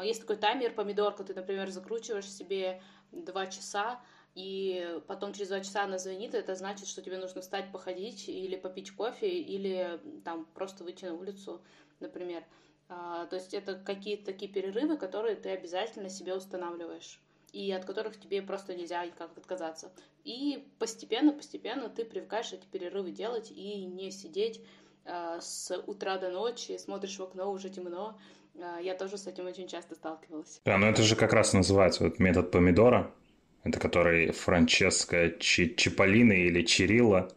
Есть 0.00 0.20
такой 0.20 0.36
таймер 0.36 0.72
помидорка, 0.72 1.24
ты, 1.24 1.34
например, 1.34 1.68
закручиваешь 1.70 2.30
себе 2.30 2.80
два 3.10 3.46
часа, 3.46 3.98
и 4.34 5.00
потом 5.06 5.32
через 5.32 5.48
два 5.48 5.60
часа 5.60 5.84
она 5.84 5.98
звонит, 5.98 6.34
это 6.34 6.54
значит, 6.54 6.86
что 6.86 7.02
тебе 7.02 7.18
нужно 7.18 7.40
встать, 7.40 7.72
походить 7.72 8.28
или 8.28 8.56
попить 8.56 8.92
кофе, 8.92 9.28
или 9.28 10.00
там 10.24 10.46
просто 10.54 10.84
выйти 10.84 11.04
на 11.04 11.14
улицу, 11.14 11.60
например. 11.98 12.44
А, 12.88 13.26
то 13.26 13.36
есть 13.36 13.54
это 13.54 13.74
какие-то 13.74 14.26
такие 14.26 14.50
перерывы, 14.50 14.96
которые 14.96 15.36
ты 15.36 15.50
обязательно 15.50 16.08
себе 16.10 16.34
устанавливаешь 16.34 17.20
и 17.52 17.70
от 17.72 17.84
которых 17.84 18.18
тебе 18.18 18.42
просто 18.42 18.74
нельзя 18.74 19.04
никак 19.04 19.36
отказаться. 19.36 19.92
И 20.24 20.68
постепенно, 20.78 21.32
постепенно 21.32 21.88
ты 21.88 22.04
привыкаешь 22.04 22.52
эти 22.52 22.66
перерывы 22.66 23.10
делать 23.10 23.50
и 23.50 23.84
не 23.84 24.10
сидеть 24.10 24.60
э, 25.04 25.38
с 25.40 25.76
утра 25.86 26.18
до 26.18 26.30
ночи, 26.30 26.76
смотришь 26.78 27.18
в 27.18 27.22
окно, 27.22 27.50
уже 27.50 27.70
темно. 27.70 28.18
Э, 28.54 28.78
я 28.82 28.94
тоже 28.94 29.18
с 29.18 29.26
этим 29.26 29.46
очень 29.46 29.66
часто 29.66 29.94
сталкивалась. 29.94 30.60
Да, 30.64 30.78
ну 30.78 30.86
это 30.86 31.02
же 31.02 31.16
как 31.16 31.32
раз 31.32 31.52
называется 31.52 32.04
вот 32.04 32.18
метод 32.18 32.50
помидора. 32.50 33.12
Это 33.64 33.78
который 33.78 34.32
Франческо 34.32 35.32
Чиполлино 35.38 36.32
или 36.32 36.62
Чирилла. 36.62 37.30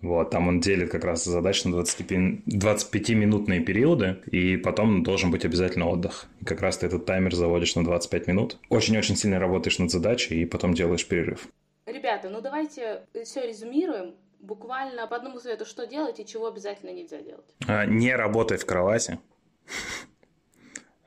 Вот, 0.00 0.30
там 0.30 0.46
он 0.46 0.60
делит 0.60 0.92
как 0.92 1.02
раз 1.04 1.24
задач 1.24 1.64
на 1.64 1.74
25-минутные 1.74 3.60
периоды, 3.60 4.18
и 4.30 4.56
потом 4.56 5.02
должен 5.02 5.32
быть 5.32 5.44
обязательно 5.44 5.88
отдых. 5.88 6.26
И 6.40 6.44
как 6.44 6.60
раз 6.60 6.78
ты 6.78 6.86
этот 6.86 7.04
таймер 7.04 7.34
заводишь 7.34 7.74
на 7.74 7.82
25 7.82 8.28
минут. 8.28 8.58
Очень-очень 8.68 9.16
сильно 9.16 9.40
работаешь 9.40 9.80
над 9.80 9.90
задачей, 9.90 10.42
и 10.42 10.44
потом 10.44 10.74
делаешь 10.74 11.04
перерыв. 11.06 11.48
Ребята, 11.86 12.28
ну 12.28 12.40
давайте 12.40 13.06
все 13.24 13.44
резюмируем. 13.46 14.14
Буквально 14.38 15.08
по 15.08 15.16
одному 15.16 15.40
совету, 15.40 15.66
что 15.66 15.84
делать 15.84 16.20
и 16.20 16.26
чего 16.26 16.46
обязательно 16.46 16.90
нельзя 16.90 17.20
делать. 17.20 17.46
А, 17.66 17.84
не 17.86 18.14
работай 18.14 18.56
в 18.56 18.66
кровати. 18.66 19.18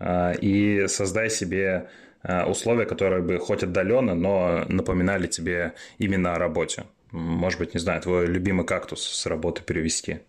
А, 0.04 0.32
и 0.34 0.88
создай 0.88 1.30
себе 1.30 1.88
условия, 2.24 2.86
которые 2.86 3.22
бы 3.22 3.40
хоть 3.40 3.64
отдаленно, 3.64 4.14
но 4.14 4.66
напоминали 4.68 5.28
тебе 5.28 5.74
именно 5.98 6.36
о 6.36 6.40
работе. 6.40 6.86
Может 7.12 7.60
быть, 7.60 7.74
не 7.74 7.80
знаю, 7.80 8.02
твой 8.02 8.26
любимый 8.26 8.66
кактус 8.66 9.04
с 9.04 9.26
работы 9.26 9.62
перевести. 9.64 10.20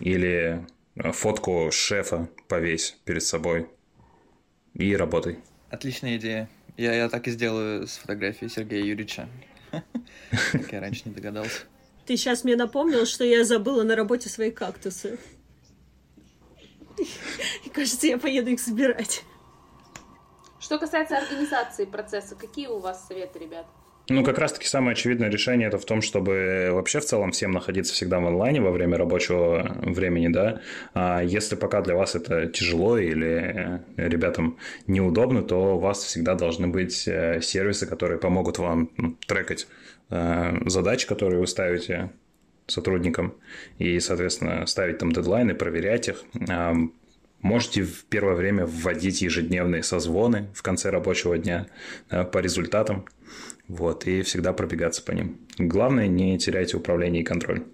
Или 0.00 0.64
э, 0.94 1.12
фотку 1.12 1.70
шефа 1.72 2.28
повесь 2.46 2.96
перед 3.04 3.22
собой 3.24 3.68
и 4.74 4.94
работай. 4.94 5.38
Отличная 5.70 6.16
идея. 6.16 6.48
Я, 6.76 6.94
я 6.94 7.08
так 7.08 7.26
и 7.26 7.32
сделаю 7.32 7.88
с 7.88 7.96
фотографией 7.96 8.48
Сергея 8.48 8.84
Юрьевича. 8.84 9.28
Как 10.52 10.72
я 10.72 10.80
раньше 10.80 11.02
не 11.06 11.14
догадался. 11.14 11.62
Ты 12.06 12.16
сейчас 12.16 12.44
мне 12.44 12.54
напомнил, 12.54 13.04
что 13.04 13.24
я 13.24 13.44
забыла 13.44 13.82
на 13.82 13.96
работе 13.96 14.28
свои 14.28 14.52
кактусы. 14.52 15.18
И 17.66 17.68
кажется, 17.70 18.06
я 18.06 18.18
поеду 18.18 18.50
их 18.50 18.60
собирать. 18.60 19.24
Что 20.68 20.78
касается 20.78 21.16
организации 21.16 21.86
процесса, 21.86 22.34
какие 22.34 22.66
у 22.66 22.78
вас 22.78 23.08
советы, 23.08 23.38
ребят? 23.38 23.64
Ну, 24.10 24.22
как 24.22 24.36
раз-таки 24.36 24.66
самое 24.66 24.92
очевидное 24.92 25.30
решение 25.30 25.66
это 25.66 25.78
в 25.78 25.86
том, 25.86 26.02
чтобы 26.02 26.68
вообще 26.72 27.00
в 27.00 27.06
целом 27.06 27.30
всем 27.30 27.52
находиться 27.52 27.94
всегда 27.94 28.20
в 28.20 28.26
онлайне 28.26 28.60
во 28.60 28.70
время 28.70 28.98
рабочего 28.98 29.78
времени, 29.80 30.28
да. 30.28 30.60
А 30.92 31.22
если 31.22 31.56
пока 31.56 31.80
для 31.80 31.94
вас 31.94 32.14
это 32.14 32.48
тяжело 32.48 32.98
или 32.98 33.80
ребятам 33.96 34.58
неудобно, 34.86 35.42
то 35.42 35.76
у 35.76 35.78
вас 35.78 36.04
всегда 36.04 36.34
должны 36.34 36.66
быть 36.68 37.08
э, 37.08 37.40
сервисы, 37.40 37.86
которые 37.86 38.18
помогут 38.18 38.58
вам 38.58 38.90
ну, 38.98 39.16
трекать 39.26 39.68
э, 40.10 40.68
задачи, 40.68 41.08
которые 41.08 41.40
вы 41.40 41.46
ставите 41.46 42.10
сотрудникам, 42.66 43.32
и, 43.78 43.98
соответственно, 44.00 44.66
ставить 44.66 44.98
там 44.98 45.12
дедлайны, 45.12 45.54
проверять 45.54 46.08
их, 46.08 46.24
Можете 47.40 47.82
в 47.82 48.04
первое 48.06 48.34
время 48.34 48.66
вводить 48.66 49.22
ежедневные 49.22 49.82
созвоны 49.82 50.48
в 50.54 50.62
конце 50.62 50.90
рабочего 50.90 51.38
дня 51.38 51.68
да, 52.10 52.24
по 52.24 52.38
результатам. 52.38 53.06
Вот, 53.68 54.06
и 54.06 54.22
всегда 54.22 54.52
пробегаться 54.52 55.02
по 55.02 55.12
ним. 55.12 55.46
Главное, 55.58 56.08
не 56.08 56.38
теряйте 56.38 56.76
управление 56.76 57.22
и 57.22 57.24
контроль. 57.24 57.64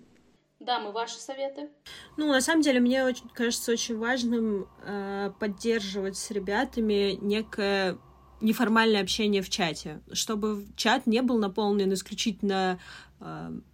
Да, 0.60 0.80
мы 0.80 0.92
ваши 0.92 1.18
советы. 1.18 1.68
Ну, 2.16 2.28
на 2.28 2.40
самом 2.40 2.62
деле, 2.62 2.80
мне 2.80 3.04
очень, 3.04 3.28
кажется 3.28 3.70
очень 3.72 3.98
важным 3.98 4.66
э, 4.82 5.30
поддерживать 5.38 6.16
с 6.16 6.30
ребятами 6.30 7.18
некое 7.20 7.98
неформальное 8.40 9.00
общение 9.00 9.42
в 9.42 9.48
чате, 9.48 10.00
чтобы 10.12 10.66
чат 10.76 11.06
не 11.06 11.22
был 11.22 11.38
наполнен 11.38 11.92
исключительно 11.92 12.78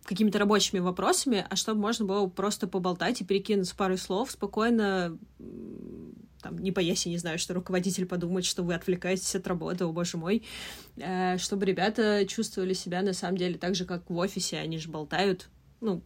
какими-то 0.04 0.38
рабочими 0.38 0.78
вопросами, 0.78 1.44
а 1.48 1.56
чтобы 1.56 1.80
можно 1.80 2.04
было 2.04 2.26
просто 2.28 2.68
поболтать 2.68 3.20
и 3.20 3.24
перекинуться 3.24 3.74
парой 3.74 3.98
слов 3.98 4.30
спокойно, 4.30 5.18
там, 6.42 6.58
не 6.58 6.70
боясь, 6.70 7.06
я 7.06 7.12
не 7.12 7.18
знаю, 7.18 7.38
что 7.38 7.54
руководитель 7.54 8.06
подумает, 8.06 8.44
что 8.44 8.62
вы 8.62 8.74
отвлекаетесь 8.74 9.34
от 9.34 9.46
работы, 9.46 9.84
о 9.84 9.92
боже 9.92 10.16
мой, 10.16 10.42
э, 10.96 11.38
чтобы 11.38 11.66
ребята 11.66 12.24
чувствовали 12.26 12.72
себя 12.72 13.02
на 13.02 13.12
самом 13.12 13.36
деле 13.36 13.58
так 13.58 13.74
же, 13.74 13.84
как 13.84 14.08
в 14.08 14.16
офисе, 14.16 14.58
они 14.58 14.78
же 14.78 14.88
болтают, 14.88 15.48
ну, 15.80 16.02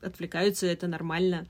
отвлекаются, 0.00 0.66
это 0.66 0.86
нормально. 0.86 1.46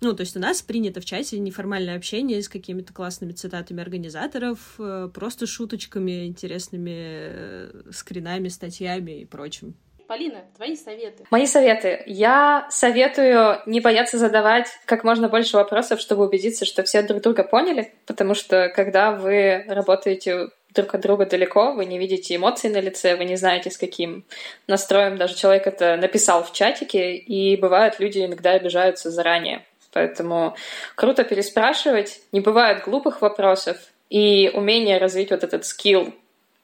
Ну, 0.00 0.14
то 0.14 0.20
есть 0.20 0.36
у 0.36 0.40
нас 0.40 0.62
принято 0.62 1.00
в 1.00 1.04
чате 1.04 1.40
неформальное 1.40 1.96
общение 1.96 2.40
с 2.40 2.48
какими-то 2.48 2.92
классными 2.92 3.32
цитатами 3.32 3.82
организаторов, 3.82 4.76
э, 4.78 5.10
просто 5.12 5.46
шуточками, 5.46 6.26
интересными 6.26 6.94
э, 6.94 7.82
скринами, 7.90 8.48
статьями 8.48 9.22
и 9.22 9.24
прочим. 9.24 9.74
Полина, 10.08 10.42
твои 10.56 10.74
советы. 10.74 11.24
Мои 11.30 11.44
советы. 11.44 12.02
Я 12.06 12.66
советую 12.70 13.60
не 13.66 13.80
бояться 13.80 14.16
задавать 14.16 14.68
как 14.86 15.04
можно 15.04 15.28
больше 15.28 15.58
вопросов, 15.58 16.00
чтобы 16.00 16.26
убедиться, 16.26 16.64
что 16.64 16.82
все 16.82 17.02
друг 17.02 17.20
друга 17.20 17.44
поняли, 17.44 17.92
потому 18.06 18.32
что 18.32 18.72
когда 18.74 19.12
вы 19.12 19.66
работаете 19.68 20.48
друг 20.70 20.94
от 20.94 21.02
друга 21.02 21.26
далеко, 21.26 21.72
вы 21.72 21.84
не 21.84 21.98
видите 21.98 22.36
эмоций 22.36 22.70
на 22.70 22.80
лице, 22.80 23.16
вы 23.16 23.26
не 23.26 23.36
знаете, 23.36 23.70
с 23.70 23.76
каким 23.76 24.24
настроем 24.66 25.18
даже 25.18 25.34
человек 25.34 25.66
это 25.66 25.98
написал 25.98 26.42
в 26.42 26.54
чатике, 26.54 27.14
и 27.14 27.56
бывают 27.56 28.00
люди 28.00 28.24
иногда 28.24 28.52
обижаются 28.52 29.10
заранее. 29.10 29.66
Поэтому 29.92 30.56
круто 30.94 31.22
переспрашивать, 31.22 32.22
не 32.32 32.40
бывает 32.40 32.82
глупых 32.82 33.20
вопросов, 33.20 33.76
и 34.08 34.50
умение 34.54 34.96
развить 34.96 35.30
вот 35.30 35.44
этот 35.44 35.66
скилл 35.66 36.14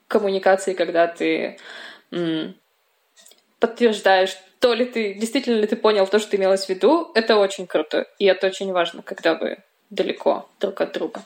коммуникации, 0.09 0.73
когда 0.73 1.07
ты 1.07 1.59
м, 2.11 2.55
подтверждаешь, 3.65 4.37
то 4.59 4.75
ли 4.75 4.85
ты, 4.85 5.15
действительно 5.15 5.59
ли 5.59 5.67
ты 5.67 5.75
понял 5.75 6.07
то, 6.07 6.19
что 6.19 6.37
имелось 6.37 6.67
в 6.67 6.69
виду, 6.69 7.11
это 7.15 7.39
очень 7.39 7.67
круто. 7.67 8.07
И 8.19 8.27
это 8.27 8.47
очень 8.47 8.71
важно, 8.73 9.01
когда 9.01 9.35
вы 9.35 9.59
далеко 9.89 10.47
друг 10.61 10.83
от 10.83 10.93
друга. 10.93 11.23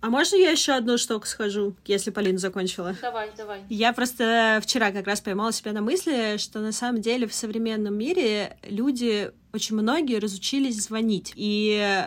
А 0.00 0.10
можно 0.10 0.34
я 0.34 0.50
еще 0.50 0.72
одну 0.72 0.98
штуку 0.98 1.26
схожу, 1.26 1.74
если 1.86 2.10
Полина 2.10 2.38
закончила? 2.38 2.96
Давай, 3.00 3.30
давай. 3.36 3.60
Я 3.68 3.92
просто 3.92 4.60
вчера 4.60 4.90
как 4.90 5.06
раз 5.06 5.20
поймала 5.20 5.52
себя 5.52 5.72
на 5.72 5.80
мысли, 5.80 6.36
что 6.38 6.58
на 6.58 6.72
самом 6.72 7.00
деле 7.00 7.28
в 7.28 7.34
современном 7.34 7.96
мире 7.96 8.56
люди, 8.64 9.30
очень 9.52 9.76
многие 9.76 10.18
разучились 10.18 10.82
звонить. 10.82 11.32
И 11.36 12.04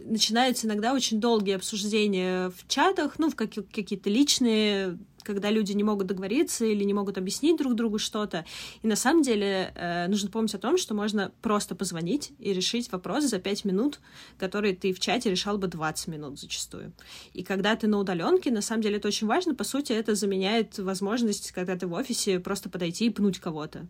начинаются 0.00 0.66
иногда 0.66 0.94
очень 0.94 1.20
долгие 1.20 1.56
обсуждения 1.56 2.48
в 2.48 2.66
чатах, 2.66 3.18
ну, 3.18 3.28
в 3.30 3.34
какие-то 3.34 4.08
личные 4.08 4.98
когда 5.26 5.50
люди 5.50 5.72
не 5.72 5.82
могут 5.82 6.06
договориться 6.06 6.64
или 6.64 6.84
не 6.84 6.94
могут 6.94 7.18
объяснить 7.18 7.58
друг 7.58 7.74
другу 7.74 7.98
что-то. 7.98 8.44
И 8.82 8.86
на 8.86 8.96
самом 8.96 9.22
деле 9.22 9.72
э, 9.74 10.06
нужно 10.06 10.30
помнить 10.30 10.54
о 10.54 10.58
том, 10.58 10.78
что 10.78 10.94
можно 10.94 11.32
просто 11.42 11.74
позвонить 11.74 12.32
и 12.38 12.52
решить 12.52 12.90
вопрос 12.92 13.24
за 13.24 13.38
5 13.38 13.64
минут, 13.64 13.98
которые 14.38 14.74
ты 14.74 14.92
в 14.92 15.00
чате 15.00 15.30
решал 15.30 15.58
бы 15.58 15.66
20 15.66 16.08
минут 16.08 16.38
зачастую. 16.38 16.92
И 17.34 17.42
когда 17.42 17.74
ты 17.74 17.88
на 17.88 17.98
удаленке, 17.98 18.50
на 18.50 18.62
самом 18.62 18.82
деле 18.82 18.96
это 18.96 19.08
очень 19.08 19.26
важно. 19.26 19.54
По 19.54 19.64
сути, 19.64 19.92
это 19.92 20.14
заменяет 20.14 20.78
возможность, 20.78 21.50
когда 21.50 21.76
ты 21.76 21.86
в 21.86 21.92
офисе, 21.92 22.38
просто 22.38 22.70
подойти 22.70 23.06
и 23.06 23.10
пнуть 23.10 23.40
кого-то 23.40 23.86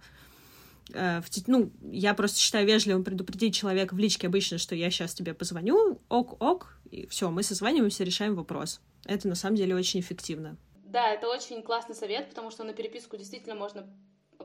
э, 0.94 1.20
ну, 1.46 1.70
я 1.92 2.14
просто 2.14 2.38
считаю 2.38 2.66
вежливым 2.66 3.04
предупредить 3.04 3.54
человека 3.54 3.94
в 3.94 3.98
личке 3.98 4.28
обычно, 4.28 4.58
что 4.58 4.74
я 4.74 4.90
сейчас 4.90 5.14
тебе 5.14 5.34
позвоню, 5.34 6.00
ок-ок, 6.08 6.78
и 6.90 7.06
все, 7.08 7.30
мы 7.30 7.42
созваниваемся, 7.42 8.04
решаем 8.04 8.34
вопрос. 8.34 8.80
Это 9.04 9.28
на 9.28 9.34
самом 9.34 9.56
деле 9.56 9.74
очень 9.74 10.00
эффективно. 10.00 10.56
Да, 10.86 11.12
это 11.12 11.28
очень 11.28 11.62
классный 11.62 11.94
совет, 11.94 12.28
потому 12.28 12.50
что 12.50 12.64
на 12.64 12.72
переписку 12.72 13.16
действительно 13.16 13.54
можно 13.54 13.86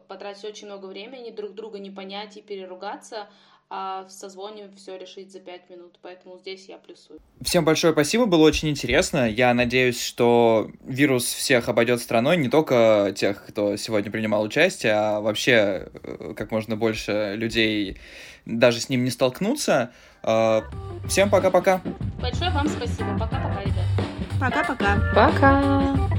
потратить 0.08 0.44
очень 0.44 0.68
много 0.68 0.88
времени, 0.88 1.30
друг 1.30 1.54
друга 1.54 1.80
не 1.80 1.92
понять 1.92 2.36
и 2.36 2.42
переругаться, 2.42 3.28
а 3.70 4.04
в 4.06 4.12
созвоне 4.12 4.70
все 4.76 4.98
решить 4.98 5.32
за 5.32 5.40
пять 5.40 5.70
минут. 5.70 5.98
Поэтому 6.02 6.38
здесь 6.38 6.68
я 6.68 6.78
плюсую. 6.78 7.22
Всем 7.42 7.64
большое 7.64 7.94
спасибо, 7.94 8.26
было 8.26 8.46
очень 8.46 8.70
интересно. 8.70 9.30
Я 9.30 9.54
надеюсь, 9.54 10.02
что 10.02 10.70
вирус 10.82 11.24
всех 11.24 11.70
обойдет 11.70 12.02
страной, 12.02 12.36
не 12.38 12.50
только 12.50 13.14
тех, 13.16 13.46
кто 13.46 13.78
сегодня 13.78 14.12
принимал 14.12 14.42
участие, 14.44 14.94
а 14.94 15.22
вообще 15.22 15.90
э, 16.04 16.34
как 16.36 16.52
можно 16.52 16.76
больше 16.76 17.36
людей 17.38 17.98
даже 18.46 18.82
с 18.82 18.90
ним 18.90 19.06
не 19.06 19.12
столкнуться. 19.12 19.94
А, 20.24 20.64
всем 21.08 21.30
пока-пока. 21.30 21.82
Большое 22.20 22.52
вам 22.52 22.68
спасибо. 22.68 23.18
Пока-пока, 23.18 23.62
ребят. 23.62 23.86
Пока-пока. 24.40 24.96
Пока. 25.16 25.30
-пока. 25.30 25.98
Пока. 25.98 26.11